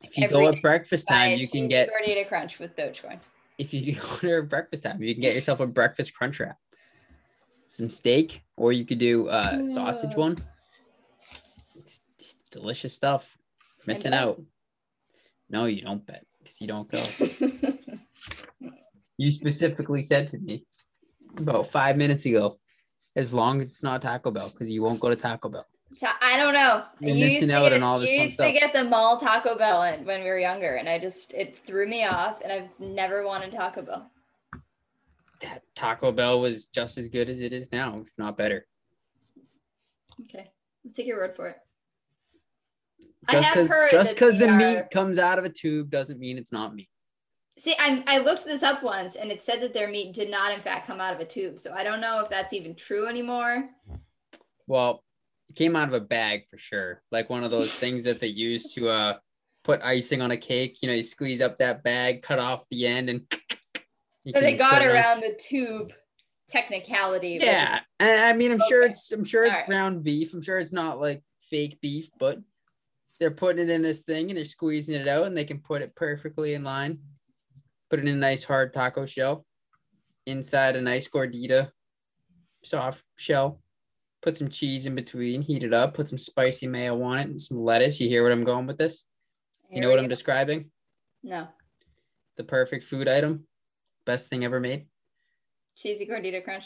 [0.03, 1.89] If you go at breakfast time, you can get.
[1.89, 3.19] gordita crunch with Dogecoin.
[3.59, 6.59] If you go to breakfast time, you can get yourself a breakfast crunch wrap,
[7.67, 10.37] some steak, or you could do a sausage one.
[11.77, 12.03] It's
[12.51, 13.37] delicious stuff.
[13.87, 14.41] Missing out.
[15.51, 17.03] No, you don't bet because you don't go.
[19.19, 20.65] you specifically said to me
[21.39, 22.59] about five minutes ago,
[23.17, 25.67] as long as it's not Taco Bell, because you won't go to Taco Bell.
[26.03, 26.85] I don't know.
[27.01, 28.47] You're You missing used to out get, on all this fun used stuff.
[28.47, 31.87] to get the mall Taco Bell when we were younger, and I just it threw
[31.87, 34.11] me off, and I've never wanted Taco Bell.
[35.43, 38.67] That Taco Bell was just as good as it is now, if not better.
[40.23, 40.51] Okay,
[40.85, 41.57] I'll take your word for it.
[43.29, 45.91] I Just have because heard just because the they meat comes out of a tube
[45.91, 46.89] doesn't mean it's not meat.
[47.57, 50.53] See, I I looked this up once, and it said that their meat did not,
[50.53, 51.61] in fact, come out of a tube.
[51.61, 53.69] So I don't know if that's even true anymore.
[54.67, 55.05] Well,
[55.49, 58.27] it came out of a bag for sure, like one of those things that they
[58.29, 59.15] use to uh
[59.63, 60.79] put icing on a cake.
[60.83, 63.23] You know, you squeeze up that bag, cut off the end, and
[64.35, 65.93] So they got on- around the tube
[66.49, 67.39] technicality.
[67.41, 70.35] Yeah, I I mean, I'm sure it's I'm sure it's ground beef.
[70.35, 72.39] I'm sure it's not like fake beef, but
[73.21, 75.83] they're putting it in this thing and they're squeezing it out, and they can put
[75.83, 76.99] it perfectly in line.
[77.91, 79.47] Put it in a nice hard taco shell,
[80.27, 81.71] inside a nice gordita,
[82.65, 83.61] soft shell.
[84.25, 87.39] Put some cheese in between, heat it up, put some spicy mayo on it, and
[87.39, 88.01] some lettuce.
[88.01, 89.05] You hear what I'm going with this?
[89.71, 90.71] You know what I'm describing?
[91.23, 91.49] No
[92.39, 93.47] The perfect food item,
[94.07, 94.87] best thing ever made.
[95.77, 96.65] cheesy gordita crunch.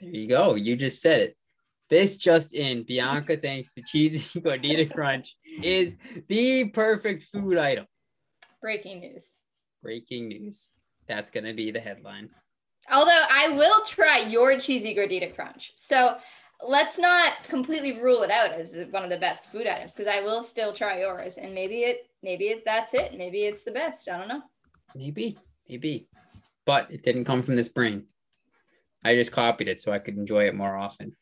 [0.00, 0.56] There you go.
[0.56, 1.36] You just said it.
[1.90, 5.94] This just in, Bianca thinks the cheesy gordita crunch is
[6.28, 7.86] the perfect food item.
[8.60, 9.34] Breaking news.
[9.80, 10.72] Breaking news.
[11.06, 12.30] That's gonna be the headline.
[12.90, 15.70] Although I will try your cheesy gordita crunch.
[15.76, 16.16] So
[16.62, 20.20] let's not completely rule it out as one of the best food items because I
[20.20, 23.16] will still try yours and maybe it maybe it, that's it.
[23.16, 24.08] Maybe it's the best.
[24.08, 24.42] I don't know.
[24.94, 25.38] Maybe,
[25.68, 26.08] maybe.
[26.66, 28.06] But it didn't come from this brain.
[29.04, 31.14] I just copied it so I could enjoy it more often.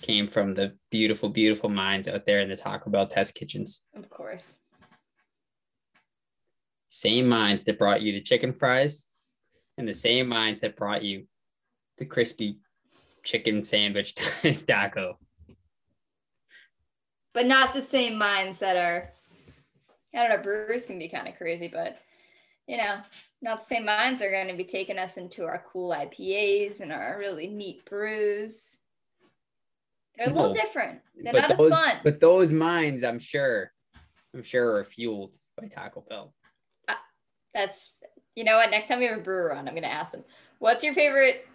[0.00, 3.82] Came from the beautiful, beautiful minds out there in the Taco Bell test kitchens.
[3.96, 4.58] Of course.
[6.86, 9.06] Same minds that brought you the chicken fries
[9.76, 11.26] and the same minds that brought you
[11.98, 12.60] the crispy
[13.28, 14.14] chicken sandwich
[14.66, 15.18] taco.
[17.34, 19.10] But not the same minds that are
[20.14, 21.98] I don't know, brewers can be kind of crazy, but
[22.66, 22.96] you know,
[23.42, 26.92] not the same minds are going to be taking us into our cool IPAs and
[26.92, 28.78] our really neat brews.
[30.16, 31.00] They're a little No, different.
[31.22, 31.96] They're but not those, as fun.
[32.02, 33.72] but those minds, I'm sure,
[34.34, 36.34] I'm sure are fueled by Taco Bell.
[36.88, 36.94] Uh,
[37.54, 37.92] that's
[38.34, 38.70] you know what?
[38.70, 40.24] Next time we have a brewer on, I'm gonna ask them,
[40.58, 41.46] what's your favorite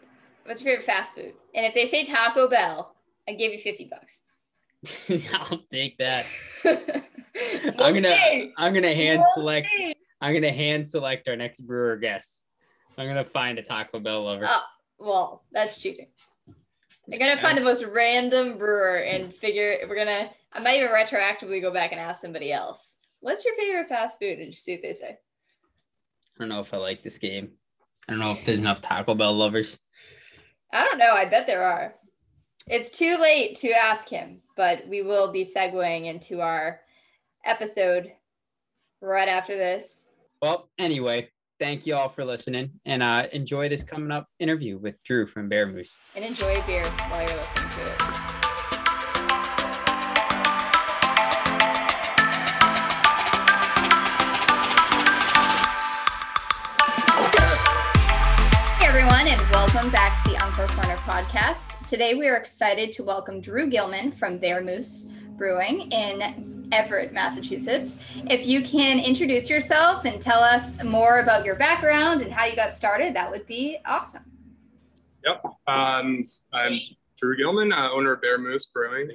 [0.45, 1.34] what's your favorite fast food?
[1.53, 2.95] And if they say Taco Bell,
[3.27, 4.19] I give you 50 bucks.
[5.34, 6.25] I'll take that.
[6.63, 6.75] We'll
[7.79, 8.53] I'm gonna see.
[8.58, 9.95] I'm gonna hand We'll select see.
[10.21, 12.43] I'm gonna hand select our next brewer guest.
[12.97, 14.45] I'm gonna find a Taco Bell lover.
[14.47, 14.63] Oh,
[14.99, 16.08] well, that's cheating.
[17.12, 21.62] I'm gonna find the most random brewer and figure we're gonna I might even retroactively
[21.62, 22.97] go back and ask somebody else.
[23.21, 24.39] What's your favorite fast food?
[24.39, 25.17] And just see what they say.
[26.36, 27.51] I don't know if I like this game.
[28.08, 29.79] I don't know if there's enough Taco Bell lovers.
[30.74, 31.14] I don't know.
[31.14, 31.94] I bet there are.
[32.68, 36.82] It's too late to ask him, but we will be segueing into our
[37.46, 38.12] episode
[39.02, 40.12] right after this.
[40.42, 45.04] Well, anyway, thank you all for listening and uh, enjoy this coming up interview with
[45.04, 45.94] Drew from BearMoose.
[46.16, 48.23] And enjoy a beer while you're listening to it.
[60.67, 61.86] Podcast.
[61.88, 67.97] Today we are excited to welcome Drew Gilman from BearMoose Brewing in Everett, Massachusetts.
[68.30, 72.56] If you can introduce yourself and tell us more about your background and how you
[72.56, 74.23] got started, that would be awesome.
[75.26, 75.43] Yep.
[75.67, 76.80] Um, I'm
[77.17, 79.10] Drew Gilman, uh, owner of BearMoose Brewing.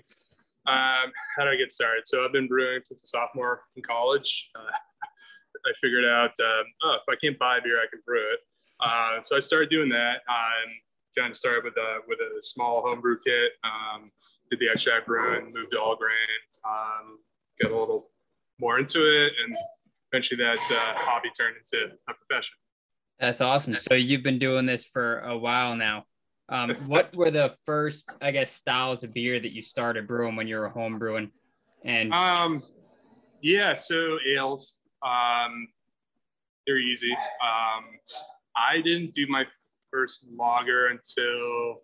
[0.66, 2.02] Um, how did I get started?
[2.06, 4.50] So I've been brewing since a sophomore in college.
[4.54, 4.60] Uh,
[5.66, 8.40] I figured out, um, oh, if I can't buy beer, I can brew it.
[8.80, 10.20] Uh, so I started doing that.
[10.28, 10.74] Um,
[11.18, 13.52] kind of started with a with a small homebrew kit.
[13.64, 14.10] Um,
[14.50, 16.14] did the extract brewing, moved to all grain,
[16.64, 17.18] um,
[17.60, 18.10] got a little
[18.58, 19.56] more into it, and
[20.10, 22.54] eventually that uh, hobby turned into a profession.
[23.18, 23.74] That's awesome.
[23.74, 26.04] So you've been doing this for a while now.
[26.48, 30.48] Um, what were the first, I guess, styles of beer that you started brewing when
[30.48, 31.30] you were home brewing?
[31.84, 32.62] And um,
[33.42, 35.68] yeah, so ales, um,
[36.66, 37.12] they're easy.
[37.12, 37.84] Um,
[38.56, 39.44] I didn't do my
[39.90, 41.82] first lager until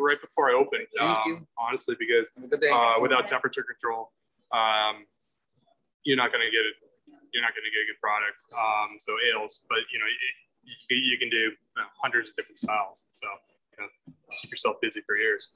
[0.00, 0.86] right before I opened.
[1.00, 4.12] Um, honestly, because uh, without temperature control,
[4.52, 5.06] um,
[6.04, 6.76] you're not going to get it.
[7.32, 8.38] You're not going to get a good product.
[8.50, 10.06] Um, so ales, but you know,
[10.64, 13.06] you, you can do you know, hundreds of different styles.
[13.12, 13.26] So
[13.78, 15.48] you know, keep yourself busy for years.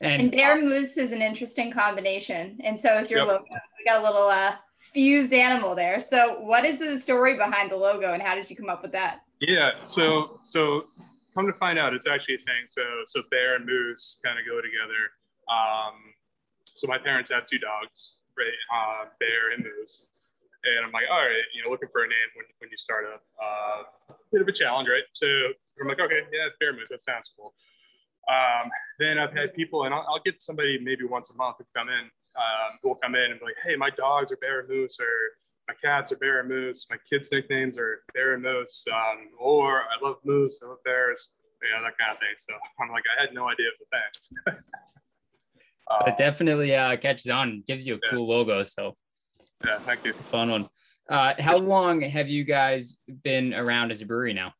[0.00, 3.28] And, and bear moose is an interesting combination, and so is your yep.
[3.28, 3.44] logo.
[3.78, 4.56] We got a little uh,
[4.92, 6.00] fused animal there.
[6.00, 8.92] So, what is the story behind the logo, and how did you come up with
[8.92, 9.20] that?
[9.40, 10.86] Yeah, so so
[11.34, 12.64] come to find out, it's actually a thing.
[12.68, 15.10] So so bear and moose kind of go together.
[15.48, 16.14] Um,
[16.74, 18.58] so my parents have two dogs, right?
[18.72, 20.06] Uh, bear and moose.
[20.64, 23.04] And I'm like, all right, you know, looking for a name when, when you start
[23.12, 23.22] up.
[23.34, 23.82] Uh,
[24.30, 25.02] bit of a challenge, right?
[25.12, 27.52] So I'm like, okay, yeah, bear moose, that sounds cool.
[28.30, 31.64] Um, then I've had people, and I'll, I'll, get somebody maybe once a month to
[31.74, 34.60] come in, um, who will come in and be like, hey, my dogs are bear
[34.60, 35.06] and moose, or
[35.68, 36.86] my cats are bear and moose.
[36.90, 38.84] My kids' nicknames are bear and moose.
[38.92, 40.60] Um, or I love moose.
[40.62, 41.34] I love bears.
[41.62, 42.34] You know that kind of thing.
[42.36, 44.62] So I'm like, I had no idea it was a thing.
[45.90, 47.62] um, it definitely uh, catches on.
[47.66, 48.16] Gives you a yeah.
[48.16, 48.62] cool logo.
[48.64, 48.96] So
[49.64, 50.10] yeah, thank you.
[50.10, 50.68] It's a fun one.
[51.08, 54.52] Uh, how long have you guys been around as a brewery now?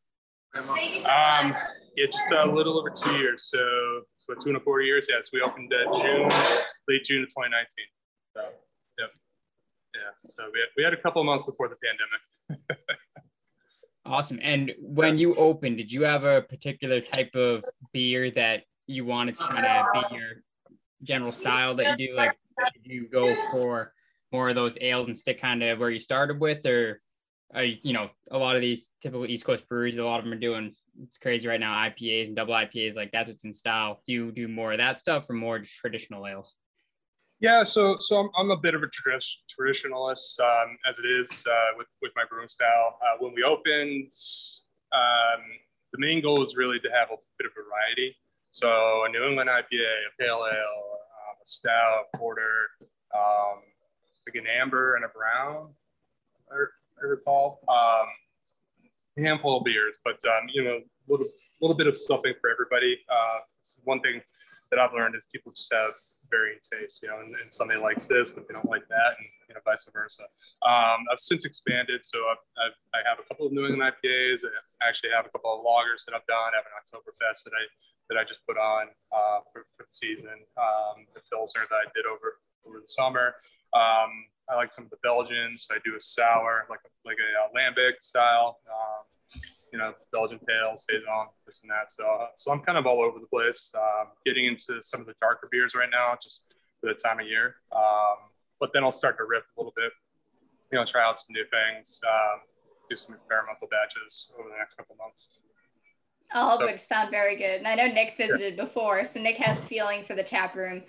[0.55, 1.55] Um,
[1.95, 3.45] yeah, just a little over two years.
[3.45, 5.07] So, so two and a quarter years.
[5.09, 6.29] Yes, we opened uh, June,
[6.87, 7.67] late June of 2019.
[8.35, 8.41] So,
[8.99, 9.09] yep.
[9.93, 9.99] Yeah.
[10.25, 11.75] So we had, we had a couple of months before the
[12.49, 12.87] pandemic.
[14.05, 14.39] awesome.
[14.41, 19.35] And when you opened, did you have a particular type of beer that you wanted
[19.35, 20.43] to kind of be your
[21.03, 21.97] general style that
[27.61, 30.39] you know, a lot of these typical East Coast breweries, a lot of them are
[30.39, 34.01] doing it's crazy right now IPAs and double IPAs, like that's what's in style.
[34.05, 36.55] Do you do more of that stuff or more traditional ales?
[37.39, 41.43] Yeah, so so I'm, I'm a bit of a tradi- traditionalist um, as it is
[41.49, 42.97] uh, with with my brewing style.
[43.01, 44.11] Uh, when we opened,
[44.93, 45.41] um,
[45.91, 48.15] the main goal is really to have a bit of variety.
[48.51, 52.69] So a New England IPA, a pale ale, um, a stout, porter,
[53.15, 53.61] um,
[54.27, 55.73] like an amber and a brown.
[57.03, 58.07] I recall um,
[59.17, 61.27] a handful of beers, but um, you know, a little
[61.61, 62.99] little bit of something for everybody.
[63.07, 63.39] Uh,
[63.83, 64.21] one thing
[64.71, 65.91] that I've learned is people just have
[66.29, 69.27] varying tastes, you know, and, and, somebody likes this, but they don't like that, and
[69.47, 70.23] you know, vice versa.
[70.63, 74.43] Um, I've since expanded, so I've, I've, I have a couple of New England IPAs.
[74.43, 76.51] I actually have a couple of lagers that I've done.
[76.51, 77.63] I have an Oktoberfest that I
[78.09, 80.35] that I just put on uh, for, for, the season.
[80.59, 83.35] Um, the Pilsner that I did over over the summer.
[83.73, 85.67] Um, I like some of the Belgians.
[85.71, 88.59] I do a sour, like a, like a, a lambic style.
[88.67, 91.91] Um, you know, Belgian pale, saison, this and that.
[91.91, 93.73] So, uh, so I'm kind of all over the place.
[93.75, 97.25] Um, getting into some of the darker beers right now, just for the time of
[97.25, 97.55] year.
[97.75, 99.91] Um, but then I'll start to riff a little bit.
[100.71, 102.41] You know, try out some new things, um,
[102.89, 105.39] do some experimental batches over the next couple months.
[106.33, 107.57] All of so, which sound very good.
[107.57, 108.63] And I know Nick's visited yeah.
[108.63, 110.83] before, so Nick has feeling for the tap room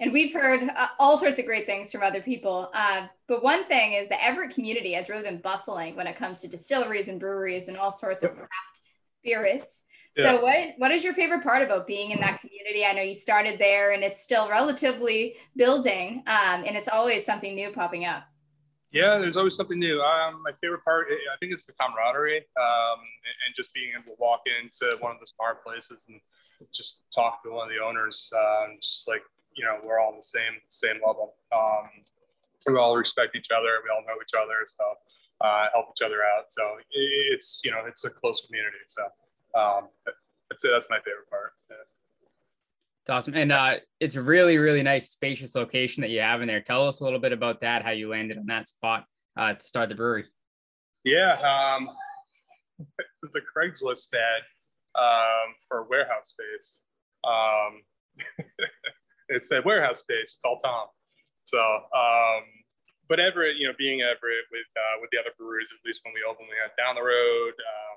[0.00, 2.70] and we've heard uh, all sorts of great things from other people.
[2.74, 6.40] Uh, but one thing is the Everett community has really been bustling when it comes
[6.40, 8.80] to distilleries and breweries and all sorts of craft
[9.12, 9.82] spirits.
[10.16, 10.24] Yeah.
[10.24, 12.84] So what what is your favorite part about being in that community?
[12.84, 17.54] I know you started there and it's still relatively building, um, and it's always something
[17.54, 18.24] new popping up.
[18.90, 20.00] Yeah, there's always something new.
[20.00, 22.98] Um, my favorite part, I think, it's the camaraderie um,
[23.46, 26.20] and, just being able to walk into one of the small places and
[26.72, 29.22] just talk to one of the owners, uh, just like
[29.56, 31.34] you know we're all on the same same level.
[31.52, 31.88] Um,
[32.66, 33.80] we all respect each other.
[33.82, 34.84] We all know each other, so
[35.46, 36.46] uh, help each other out.
[36.50, 38.78] So it's you know it's a close community.
[38.86, 39.02] So
[39.58, 39.88] um,
[40.58, 41.52] say that's my favorite part.
[41.70, 41.76] Yeah.
[43.02, 46.48] It's awesome, and uh, it's a really really nice spacious location that you have in
[46.48, 46.60] there.
[46.60, 47.82] Tell us a little bit about that.
[47.82, 50.26] How you landed on that spot uh, to start the brewery.
[51.04, 51.88] Yeah, um,
[53.22, 54.42] it's a Craigslist ad
[54.94, 56.80] um, for warehouse space.
[57.24, 57.82] Um,
[59.30, 60.86] it said warehouse space, call Tom.
[61.44, 62.42] So, um,
[63.08, 66.14] but Everett, you know, being Everett with uh, with the other breweries, at least when
[66.14, 67.54] we opened, we had down the road.
[67.56, 67.96] Um,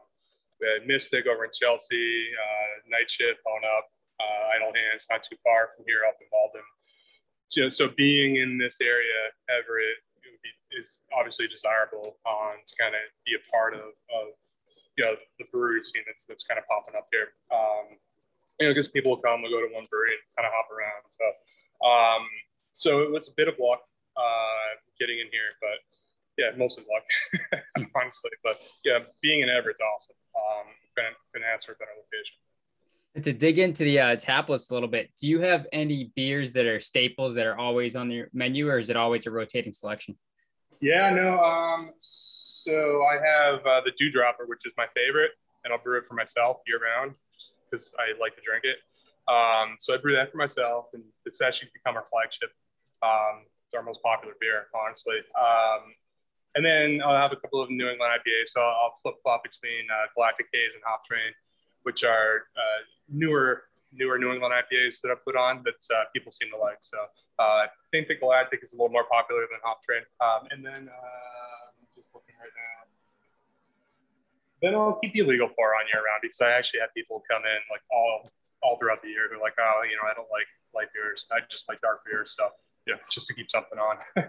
[0.61, 5.21] we had Mystic over in Chelsea, uh, Night Shift on up, uh, Idle Hands, not
[5.21, 6.65] too far from here up in Malden.
[7.49, 10.01] So, so being in this area, Everett
[10.73, 14.33] is obviously desirable um, to kind of be a part of, of
[14.97, 17.33] you know, the brewery scene that's, that's kind of popping up here.
[17.53, 17.97] Um,
[18.59, 20.69] you know, because people will come, they'll go to one brewery and kind of hop
[20.69, 21.03] around.
[21.13, 21.25] So,
[21.85, 22.23] um,
[22.73, 23.81] so it was a bit of luck
[24.17, 25.77] uh, getting in here, but
[26.37, 27.05] yeah, mostly luck,
[27.95, 28.31] honestly.
[28.43, 30.17] But yeah, being in Everett's awesome.
[30.33, 32.37] Um, couldn't, couldn't ask for a better location
[33.21, 36.53] to dig into the uh, tap list a little bit, do you have any beers
[36.53, 39.71] that are staples that are always on your menu, or is it always a rotating
[39.71, 40.17] selection?
[40.81, 41.39] Yeah, no.
[41.39, 45.31] Um, so I have uh, the Dewdropper, which is my favorite,
[45.63, 48.77] and I'll brew it for myself year round just because I like to drink it.
[49.27, 52.51] Um, so I brew that for myself, and it's actually become our flagship.
[53.01, 55.23] Um, it's our most popular beer, honestly.
[55.39, 55.95] Um,
[56.55, 58.51] and then I'll have a couple of New England IPAs.
[58.51, 61.33] So I'll flip flop between uh, Galactic Haze and Hop Train,
[61.83, 66.31] which are uh, newer newer New England IPAs that I put on that uh, people
[66.31, 66.81] seem to like.
[66.81, 66.97] So
[67.39, 70.01] uh, I think the Galactic is a little more popular than Hop Train.
[70.19, 72.73] Um, and then uh, I'm just looking right now.
[74.63, 77.43] Then I'll keep the illegal pour on year round because I actually have people come
[77.43, 78.31] in like all
[78.63, 81.25] all throughout the year who are like, oh, you know, I don't like light beers.
[81.29, 82.51] I just like dark beers stuff.
[82.87, 83.97] Yeah, just to keep something on.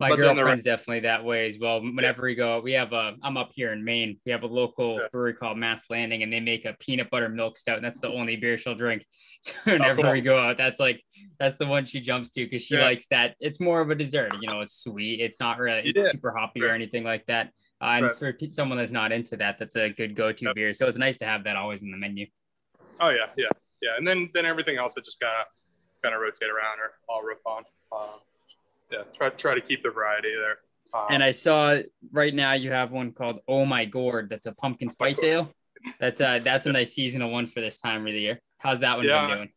[0.00, 1.80] My but girlfriend's definitely that way as well.
[1.80, 2.30] Whenever yeah.
[2.30, 3.16] we go, we have a.
[3.20, 4.20] I'm up here in Maine.
[4.24, 5.08] We have a local yeah.
[5.10, 8.12] brewery called Mast Landing, and they make a peanut butter milk stout, and that's the
[8.18, 9.04] only beer she'll drink.
[9.40, 10.12] So oh, whenever oh, cool.
[10.14, 11.00] we go out, that's like
[11.38, 12.82] that's the one she jumps to because she yeah.
[12.82, 13.36] likes that.
[13.38, 14.32] It's more of a dessert.
[14.40, 15.20] You know, it's sweet.
[15.20, 17.52] It's not really super hoppy or anything like that.
[17.80, 18.18] Uh, and right.
[18.18, 20.54] for someone that's not into that, that's a good go-to yep.
[20.54, 20.74] beer.
[20.74, 22.26] So it's nice to have that always in the menu.
[23.00, 23.48] Oh yeah, yeah,
[23.80, 23.90] yeah.
[23.96, 25.46] And then then everything else that just kind of
[26.02, 27.64] kind of rotate around or all riff on.
[27.92, 28.20] Um,
[28.90, 30.58] yeah, try try to keep the variety there.
[30.92, 31.78] Um, and I saw
[32.12, 34.28] right now you have one called Oh My Gourd.
[34.30, 35.52] That's a pumpkin spice ale.
[36.00, 38.40] That's uh that's a nice seasonal one for this time of the year.
[38.58, 39.52] How's that one yeah, been doing?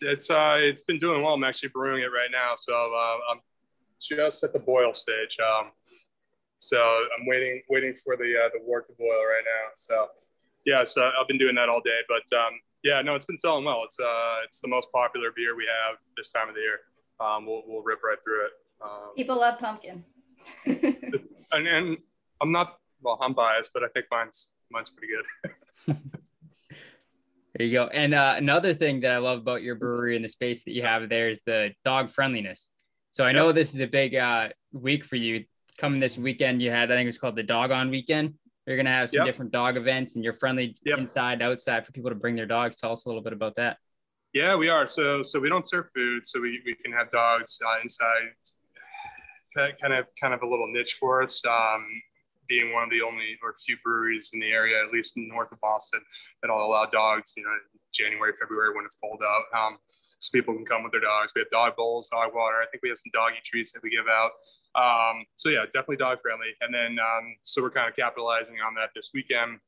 [0.00, 1.34] It's uh it's been doing well.
[1.34, 3.40] I'm actually brewing it right now, so uh, I'm
[4.00, 5.38] just at the boil stage.
[5.38, 5.70] Um,
[6.62, 9.70] so I'm waiting waiting for the uh, the wort to boil right now.
[9.74, 10.06] So
[10.64, 11.98] yeah, so I've been doing that all day.
[12.08, 12.52] But um,
[12.84, 13.82] yeah, no, it's been selling well.
[13.84, 16.78] It's uh it's the most popular beer we have this time of the year.
[17.20, 18.52] Um, we'll we'll rip right through it.
[18.82, 20.04] Um, People love pumpkin.
[20.66, 21.98] and, and
[22.40, 25.96] I'm not well, I'm biased, but I think mine's mine's pretty good.
[27.58, 27.88] there you go.
[27.88, 30.82] And uh, another thing that I love about your brewery and the space that you
[30.82, 32.70] have there is the dog friendliness.
[33.10, 33.56] So I know yep.
[33.56, 35.44] this is a big uh, week for you.
[35.82, 38.34] Coming this weekend, you had I think it was called the Dog On Weekend.
[38.68, 39.26] You're gonna have some yep.
[39.26, 40.98] different dog events, and you're friendly yep.
[40.98, 42.76] inside, outside for people to bring their dogs.
[42.76, 43.78] Tell us a little bit about that.
[44.32, 44.86] Yeah, we are.
[44.86, 48.30] So so we don't serve food, so we, we can have dogs uh, inside
[49.54, 51.42] kind of kind of a little niche for us.
[51.44, 51.84] Um,
[52.48, 55.60] being one of the only or few breweries in the area, at least north of
[55.60, 56.00] Boston,
[56.40, 57.34] that'll allow dogs.
[57.36, 57.50] You know,
[57.92, 59.78] January, February when it's cold out, um,
[60.18, 61.32] so people can come with their dogs.
[61.34, 62.56] We have dog bowls, dog water.
[62.62, 64.30] I think we have some doggy treats that we give out.
[64.74, 66.54] Um, so yeah, definitely dog friendly.
[66.60, 69.58] And then um, so we're kind of capitalizing on that this weekend.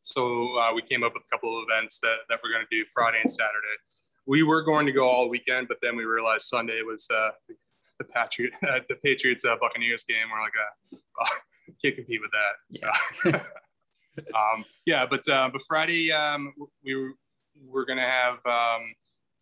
[0.00, 2.76] So uh, we came up with a couple of events that, that we're going to
[2.76, 3.76] do Friday and Saturday.
[4.26, 7.30] We were going to go all weekend, but then we realized Sunday was uh,
[7.98, 10.26] the Patriot, uh, the Patriots uh, Buccaneers game.
[10.32, 10.52] We're like,
[11.22, 11.26] uh,
[11.82, 12.90] can't compete with that.
[13.24, 13.32] Yeah.
[13.32, 13.40] So,
[14.34, 16.52] um, yeah, but uh, but Friday um,
[16.84, 17.12] we were,
[17.66, 18.94] we're gonna have um,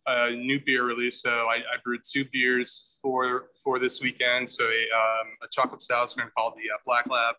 [0.07, 1.21] a new beer release.
[1.21, 4.49] So I, I, brewed two beers for for this weekend.
[4.49, 7.35] So a, um, a chocolate stout is going to the uh, Black Lab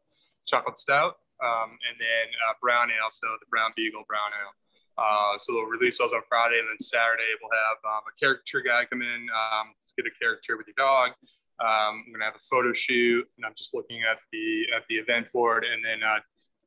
[0.46, 4.54] Chocolate Stout, um, and then uh, brown ale, so the Brown Beagle Brown Ale.
[4.98, 8.60] Uh, so they'll release those on Friday, and then Saturday we'll have um, a caricature
[8.60, 11.12] guy come in, um, get a caricature with your dog.
[11.58, 15.32] I'm gonna have a photo shoot, and I'm just looking at the at the event
[15.32, 16.18] board, and then uh,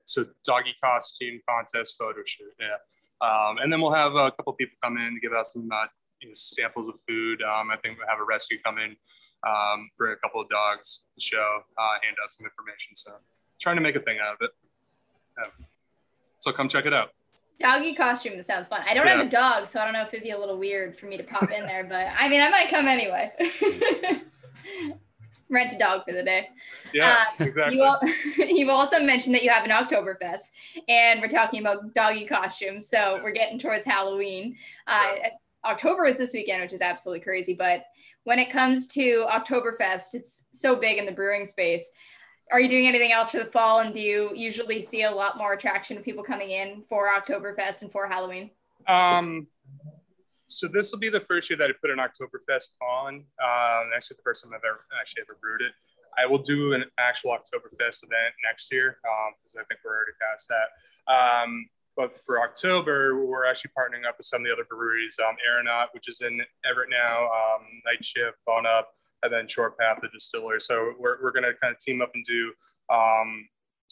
[0.06, 2.52] so doggy costume contest photo shoot.
[2.60, 2.78] Yeah,
[3.22, 5.86] um, and then we'll have a couple people come in to give out some uh,
[6.22, 7.42] you know, samples of food.
[7.42, 8.96] Um, I think we'll have a rescue come in,
[9.48, 12.96] um, bring a couple of dogs to show, uh, hand out some information.
[12.96, 13.12] So
[13.60, 14.52] trying to make a thing out of it.
[15.38, 15.66] Yeah.
[16.40, 17.12] So come check it out.
[17.60, 18.82] Doggy costume sounds fun.
[18.86, 19.16] I don't yeah.
[19.16, 21.16] have a dog, so I don't know if it'd be a little weird for me
[21.16, 23.32] to pop in there, but I mean, I might come anyway.
[25.50, 26.50] Rent a dog for the day.
[26.94, 27.78] Yeah, uh, exactly.
[27.78, 28.00] You all,
[28.38, 30.52] you've also mentioned that you have an Oktoberfest,
[30.88, 32.88] and we're talking about doggy costumes.
[32.88, 34.58] So we're getting towards Halloween.
[34.88, 35.30] Uh, yeah.
[35.66, 37.54] October is this weekend, which is absolutely crazy.
[37.54, 37.86] But
[38.24, 41.92] when it comes to Oktoberfest, it's so big in the brewing space
[42.52, 43.80] are you doing anything else for the fall?
[43.80, 47.82] And do you usually see a lot more attraction of people coming in for Oktoberfest
[47.82, 48.52] and for Halloween?
[48.88, 49.48] Um,
[50.48, 53.16] so this will be the first year that I put an Oktoberfest on.
[53.16, 55.74] Um, actually, the first time I've ever actually ever brewed it.
[56.18, 60.14] I will do an actual Oktoberfest event next year because um, I think we're already
[60.22, 61.12] past that.
[61.12, 61.68] Um,
[61.98, 65.90] but for October, we're actually partnering up with some of the other breweries, um, Aeronaut,
[65.94, 68.90] which is in Everett now, um, Night Shift, Bone Up,
[69.24, 70.62] and then Short Path, the distillery.
[70.62, 72.54] So we're, we're going to kind of team up and do
[72.94, 73.48] um,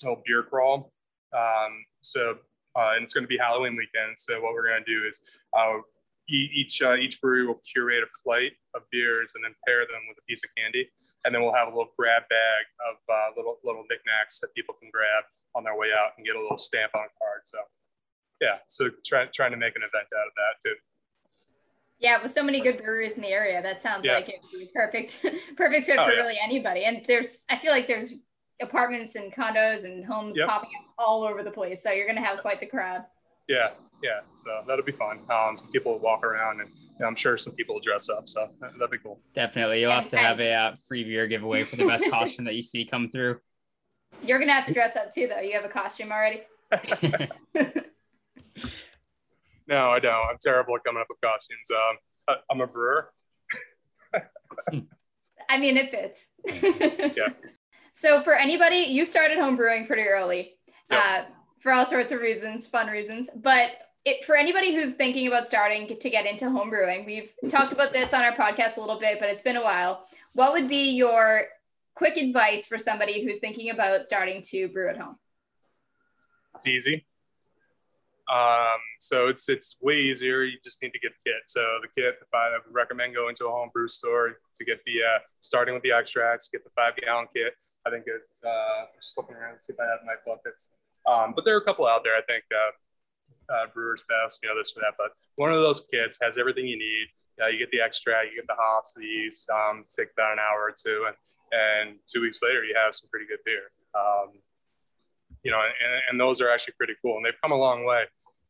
[0.05, 0.91] a beer crawl.
[1.33, 2.37] Um, so
[2.75, 4.17] uh, and it's going to be Halloween weekend.
[4.17, 5.19] So what we're going to do is
[5.57, 5.77] uh,
[6.29, 10.17] each uh, each brewery will curate a flight of beers and then pair them with
[10.17, 10.89] a piece of candy,
[11.25, 14.75] and then we'll have a little grab bag of uh, little little knickknacks that people
[14.79, 15.23] can grab
[15.55, 17.41] on their way out and get a little stamp on a card.
[17.45, 17.59] So
[18.41, 20.75] yeah, so try, trying to make an event out of that too.
[21.99, 24.15] Yeah, with so many good breweries in the area, that sounds yeah.
[24.15, 25.19] like it would be perfect,
[25.57, 26.19] perfect fit oh, for yeah.
[26.19, 26.83] really anybody.
[26.83, 28.13] And there's, I feel like there's
[28.61, 30.49] apartments and condos and homes yep.
[30.49, 33.03] popping up all over the place, so you're gonna have quite the crowd.
[33.47, 33.71] Yeah,
[34.03, 34.19] yeah.
[34.35, 35.21] So that'll be fun.
[35.29, 38.09] Um, some people will walk around, and you know, I'm sure some people will dress
[38.09, 38.27] up.
[38.27, 39.21] So that'd be cool.
[39.33, 42.53] Definitely, you'll have to have a uh, free beer giveaway for the best costume that
[42.53, 43.39] you see come through.
[44.21, 45.39] You're gonna have to dress up too, though.
[45.39, 46.43] You have a costume already.
[49.67, 50.29] no, I don't.
[50.29, 51.71] I'm terrible at coming up with costumes.
[51.71, 53.11] Um, I'm a brewer.
[55.49, 56.25] I mean, it fits.
[57.17, 57.29] yeah.
[57.93, 60.55] So for anybody, you started home brewing pretty early
[60.89, 61.03] yep.
[61.03, 61.23] uh,
[61.59, 63.29] for all sorts of reasons, fun reasons.
[63.35, 63.71] But
[64.05, 67.93] it, for anybody who's thinking about starting to get into home brewing, we've talked about
[67.93, 70.05] this on our podcast a little bit, but it's been a while.
[70.33, 71.43] What would be your
[71.95, 75.17] quick advice for somebody who's thinking about starting to brew at home?
[76.55, 77.05] It's easy.
[78.31, 80.43] Um, so it's it's way easier.
[80.43, 81.41] You just need to get the kit.
[81.47, 84.79] So the kit, if I would recommend going to a home brew store to get
[84.85, 87.53] the uh, starting with the extracts, get the five gallon kit.
[87.85, 90.69] I think it's uh, just looking around to see if I have my buckets.
[91.05, 92.15] Um, but there are a couple out there.
[92.15, 92.71] I think uh,
[93.49, 94.95] uh, Brewer's Best, you know, this or that.
[94.97, 97.07] But one of those kits has everything you need.
[97.41, 99.49] Uh, you get the extract, you get the hops, the yeast.
[99.49, 101.15] Um, take about an hour or two, and
[101.53, 103.71] and two weeks later you have some pretty good beer.
[103.93, 104.39] Um,
[105.43, 108.05] you know, and, and those are actually pretty cool, and they've come a long way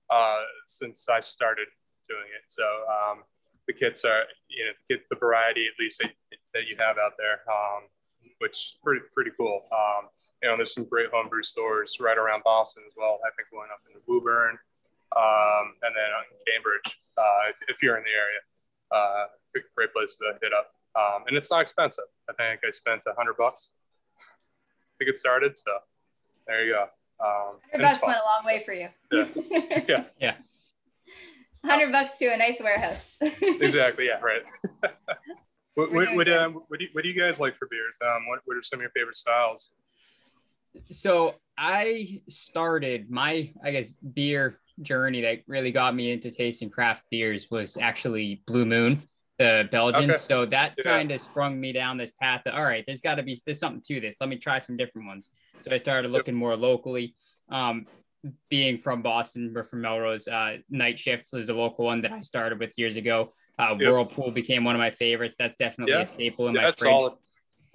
[0.10, 1.68] uh, since I started
[2.08, 2.44] doing it.
[2.48, 3.24] So um,
[3.68, 6.12] the kits are, you know, get the variety at least that,
[6.54, 7.84] that you have out there, um,
[8.40, 9.64] which is pretty pretty cool.
[9.72, 10.10] Um,
[10.42, 13.20] you know, there's some great homebrew stores right around Boston as well.
[13.26, 14.58] I think going up into Woburn,
[15.16, 18.42] um, and then in Cambridge, uh, if, if, you're in the area,
[18.92, 19.26] uh,
[19.76, 20.74] great place to hit up.
[20.96, 22.06] Um, and it's not expensive.
[22.30, 23.70] I think I spent a hundred bucks
[25.00, 25.58] to get started.
[25.58, 25.72] So
[26.48, 26.84] there you go.
[27.24, 28.90] Um, hundred bucks went a long way for you.
[29.12, 29.84] Yeah.
[29.88, 30.04] yeah.
[30.20, 30.36] yeah.
[31.66, 33.16] Hundred bucks to a nice warehouse.
[33.22, 34.08] exactly.
[34.08, 34.20] Yeah.
[34.20, 34.42] Right.
[35.76, 37.98] what, what, what, um, what, do you, what do you guys like for beers?
[38.02, 39.72] Um, what, what are some of your favorite styles?
[40.92, 47.04] So I started my, I guess, beer journey that really got me into tasting craft
[47.12, 49.00] beers was actually Blue Moon
[49.40, 50.12] the Belgians.
[50.12, 50.18] Okay.
[50.18, 50.84] So that yeah.
[50.84, 53.60] kind of sprung me down this path that, all right, there's got to be there's
[53.60, 54.18] something to this.
[54.20, 55.30] Let me try some different ones.
[55.62, 57.16] So I started looking more locally.
[57.50, 57.86] Um,
[58.50, 62.22] being from Boston or from Melrose, uh, Night Shifts is a local one that I
[62.22, 63.34] started with years ago.
[63.60, 63.92] Uh, yep.
[63.92, 65.36] Whirlpool became one of my favorites.
[65.38, 66.02] That's definitely yeah.
[66.02, 66.78] a staple in yeah, my fridge.
[66.78, 67.14] Solid.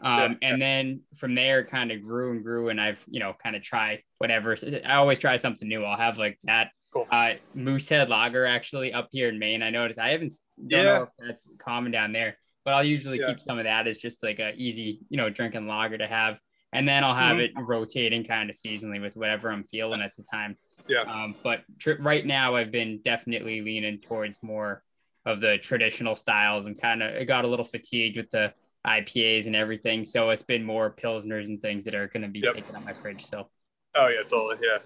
[0.01, 3.57] Um, and then from there, kind of grew and grew, and I've you know kind
[3.57, 4.57] of tried whatever.
[4.87, 5.85] I always try something new.
[5.85, 7.07] I'll have like that Cool.
[7.11, 9.63] Uh, Moosehead Lager actually up here in Maine.
[9.63, 10.35] I noticed I haven't
[10.67, 10.85] don't yeah.
[10.85, 13.29] know if that's common down there, but I'll usually yeah.
[13.29, 16.39] keep some of that as just like a easy, you know, drinking lager to have,
[16.73, 17.59] and then I'll have mm-hmm.
[17.59, 20.57] it rotating kind of seasonally with whatever I'm feeling at the time.
[20.89, 21.03] Yeah.
[21.03, 24.83] Um, but tr- right now I've been definitely leaning towards more
[25.25, 28.53] of the traditional styles and kind of got a little fatigued with the
[28.85, 30.05] IPAs and everything.
[30.05, 32.55] So it's been more pilsners and things that are going to be yep.
[32.55, 33.25] taken out my fridge.
[33.25, 33.49] So.
[33.95, 34.57] Oh yeah, totally.
[34.63, 34.79] Yeah.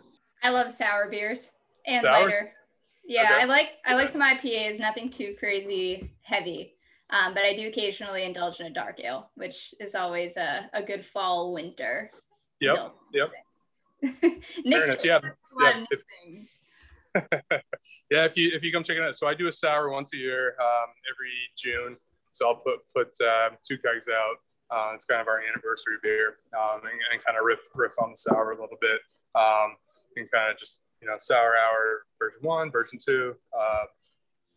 [0.42, 1.52] I love sour beers
[1.86, 2.34] and Sours?
[2.34, 2.52] lighter.
[3.04, 3.42] Yeah, okay.
[3.42, 6.74] I like I like some IPAs, nothing too crazy heavy.
[7.10, 10.82] Um, but I do occasionally indulge in a dark ale, which is always a, a
[10.82, 12.10] good fall winter.
[12.60, 12.94] Yep.
[13.12, 13.32] Yep.
[14.64, 15.20] Fairness, yeah.
[15.60, 15.84] Yeah.
[15.90, 16.00] If,
[18.10, 19.14] yeah, if you if you come check it out.
[19.14, 21.96] So I do a sour once a year, um, every June.
[22.30, 24.36] So I'll put put um, two kegs out.
[24.70, 28.10] Uh, it's kind of our anniversary beer, um, and, and, kind of riff riff on
[28.12, 29.00] the sour a little bit,
[29.34, 29.76] um,
[30.16, 33.84] and kind of just you know, Sour Hour version one, version two, uh,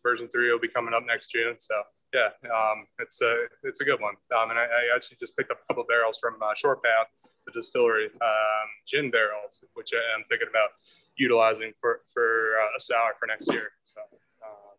[0.02, 1.56] version three will be coming up next June.
[1.58, 1.74] So
[2.14, 4.14] yeah, um, it's a it's a good one.
[4.34, 6.82] Um, and I, I, actually just picked up a couple of barrels from uh, Short
[6.82, 7.08] Path,
[7.44, 10.70] the distillery, um, gin barrels, which I'm thinking about
[11.16, 13.70] utilizing for for uh, a sour for next year.
[13.82, 14.00] So
[14.42, 14.74] uh,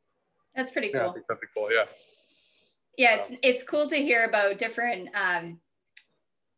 [0.56, 1.14] that's pretty cool.
[1.16, 1.70] Yeah, that'd be cool.
[1.72, 1.84] Yeah.
[2.98, 5.60] Yeah, it's it's cool to hear about different um,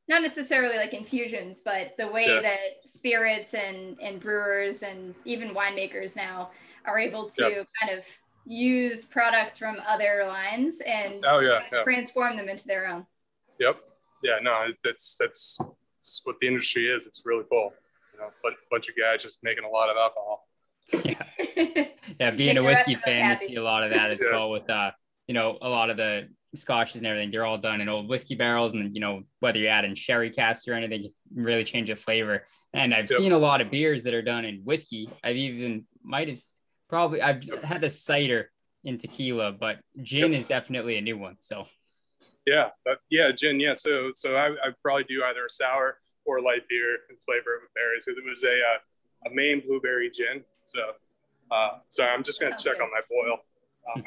[0.09, 2.41] not necessarily like infusions, but the way Yeah.
[2.41, 6.51] that spirits and and brewers and even winemakers now
[6.85, 7.67] are able to Yep.
[7.79, 8.05] kind of
[8.45, 11.83] use products from other lines and Oh yeah, yeah.
[11.83, 13.05] transform them into their own.
[13.59, 13.77] Yep.
[14.23, 14.39] Yeah.
[14.41, 15.59] No, that's that's,
[15.97, 17.05] that's what the industry is.
[17.07, 17.73] It's really cool.
[18.13, 20.47] You know, but a bunch of guys just making a lot of alcohol.
[21.05, 21.85] Yeah.
[22.19, 24.31] Yeah, being a whiskey fan, you see a lot of that as Yeah.
[24.31, 24.91] well with uh,
[25.27, 27.31] you know, a lot of the scotches and everything.
[27.31, 30.29] They're all done in old whiskey barrels, and you know, whether you add in sherry
[30.31, 32.45] cask or anything, you can really change the flavor.
[32.73, 33.19] And I've Yep.
[33.19, 35.09] seen a lot of beers that are done in whiskey.
[35.23, 36.39] I've even might have
[36.87, 37.63] probably I've Yep.
[37.63, 38.51] had a cider
[38.83, 41.37] in tequila, but gin is definitely a new one.
[41.39, 41.67] So
[42.45, 42.69] Yeah.
[42.85, 43.59] But yeah, gin.
[43.59, 43.73] Yeah.
[43.75, 47.61] So so I I probably do either a sour or light beer and flavor it
[47.63, 48.03] with berries.
[48.05, 50.43] Because it was a uh, a Maine blueberry gin.
[50.63, 50.79] So
[51.51, 52.81] uh, sorry, I'm just gonna check good.
[52.81, 53.39] on my boil.
[53.95, 54.03] Um,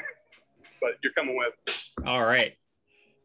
[0.83, 1.55] but you're coming with.
[2.07, 2.53] all right,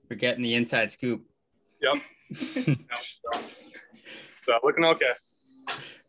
[0.09, 1.23] we're getting the inside scoop.
[1.79, 2.01] Yep.
[2.41, 3.41] So,
[4.39, 5.11] so looking okay.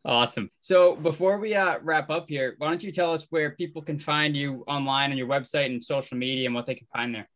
[0.04, 0.50] Awesome.
[0.60, 3.98] So before we uh, wrap up here, why don't you tell us where people can
[3.98, 7.28] find you online on your website and social media and what they can find there?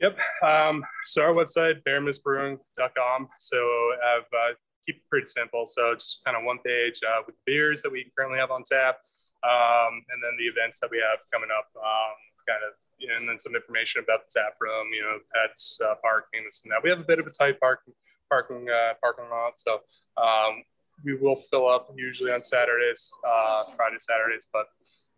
[0.00, 0.18] Yep.
[0.42, 3.28] Um, so our website, bearmoosebrewing.com.
[3.38, 4.54] So I've uh,
[4.86, 5.66] keep it pretty simple.
[5.66, 8.96] So just kind of one page uh, with beers that we currently have on tap,
[9.44, 11.66] um, and then the events that we have coming up.
[11.76, 12.16] Um,
[12.48, 14.92] kind of, you know, and then some information about the tap room.
[14.92, 16.82] You know, pets, uh, parking, this and that.
[16.82, 17.94] We have a bit of a tight parking
[18.28, 19.80] parking uh, parking lot, so
[20.16, 20.62] um,
[21.04, 24.66] we will fill up usually on Saturdays, uh, Friday, Saturdays, but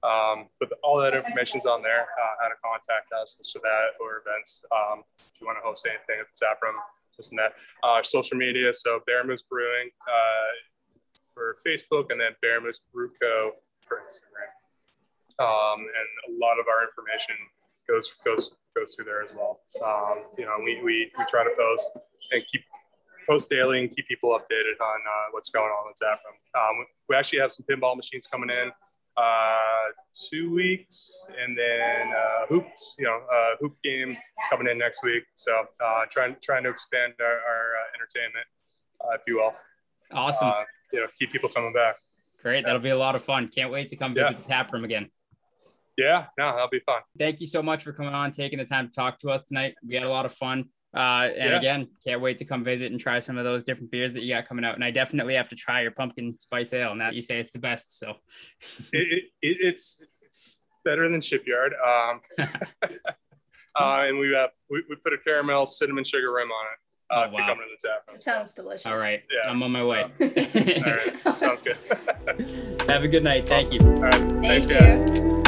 [0.03, 3.61] um, but all that information is on there, uh, how to contact us, this or
[3.63, 4.65] that, or events.
[4.73, 6.75] Um, if you want to host anything at the tap room,
[7.17, 7.55] this and that.
[7.85, 10.53] Uh, social media, so BearMoose Brewing uh,
[11.33, 13.53] for Facebook, and then BearMoose Brew Co.
[13.87, 14.62] for Instagram.
[15.39, 17.37] Um, and a lot of our information
[17.89, 19.61] goes goes goes through there as well.
[19.85, 21.91] Um, you know, we, we we try to post
[22.33, 22.63] and keep
[23.29, 26.39] post daily and keep people updated on uh, what's going on tap room.
[26.55, 28.73] Um, we actually have some pinball machines coming in
[29.17, 29.93] uh,
[30.31, 34.17] two weeks, and then uh, hoops, you know, uh, hoop game
[34.51, 35.25] coming in next week.
[35.35, 38.47] So uh, trying trying to expand our, our uh, entertainment,
[39.05, 39.55] uh, if you will.
[40.13, 40.49] Awesome.
[40.49, 41.97] Uh, you know, keep people coming back.
[42.43, 42.65] Great.
[42.65, 43.49] That'll be a lot of fun.
[43.49, 45.11] Can't wait to come visit the tap room again.
[45.99, 47.03] Yeah, no, that'll be fun.
[47.19, 49.75] Thank you so much for coming on, taking the time to talk to us tonight.
[49.87, 50.67] We had a lot of fun.
[50.95, 51.57] Uh, and Yeah.
[51.59, 54.35] again, can't wait to come visit and try some of those different beers that you
[54.35, 54.75] got coming out.
[54.75, 56.95] And I definitely have to try your pumpkin spice ale.
[56.95, 57.99] Now you say it's the best.
[57.99, 58.15] So
[58.93, 61.73] It, it, it, it's it's better than Shipyard.
[61.75, 62.21] Um,
[63.75, 66.79] uh, and we have we, we put a caramel cinnamon sugar rim on it.
[67.15, 67.47] Uh, Oh, wow.
[67.47, 68.87] coming to the tap sounds delicious.
[68.87, 69.23] all right.
[69.31, 69.51] Yeah.
[69.51, 70.03] I'm on my way.
[70.03, 71.77] All right, sounds good.
[72.89, 73.47] have a good night.
[73.47, 73.81] Thank you.
[73.81, 75.42] All right, thanks, Thank guys.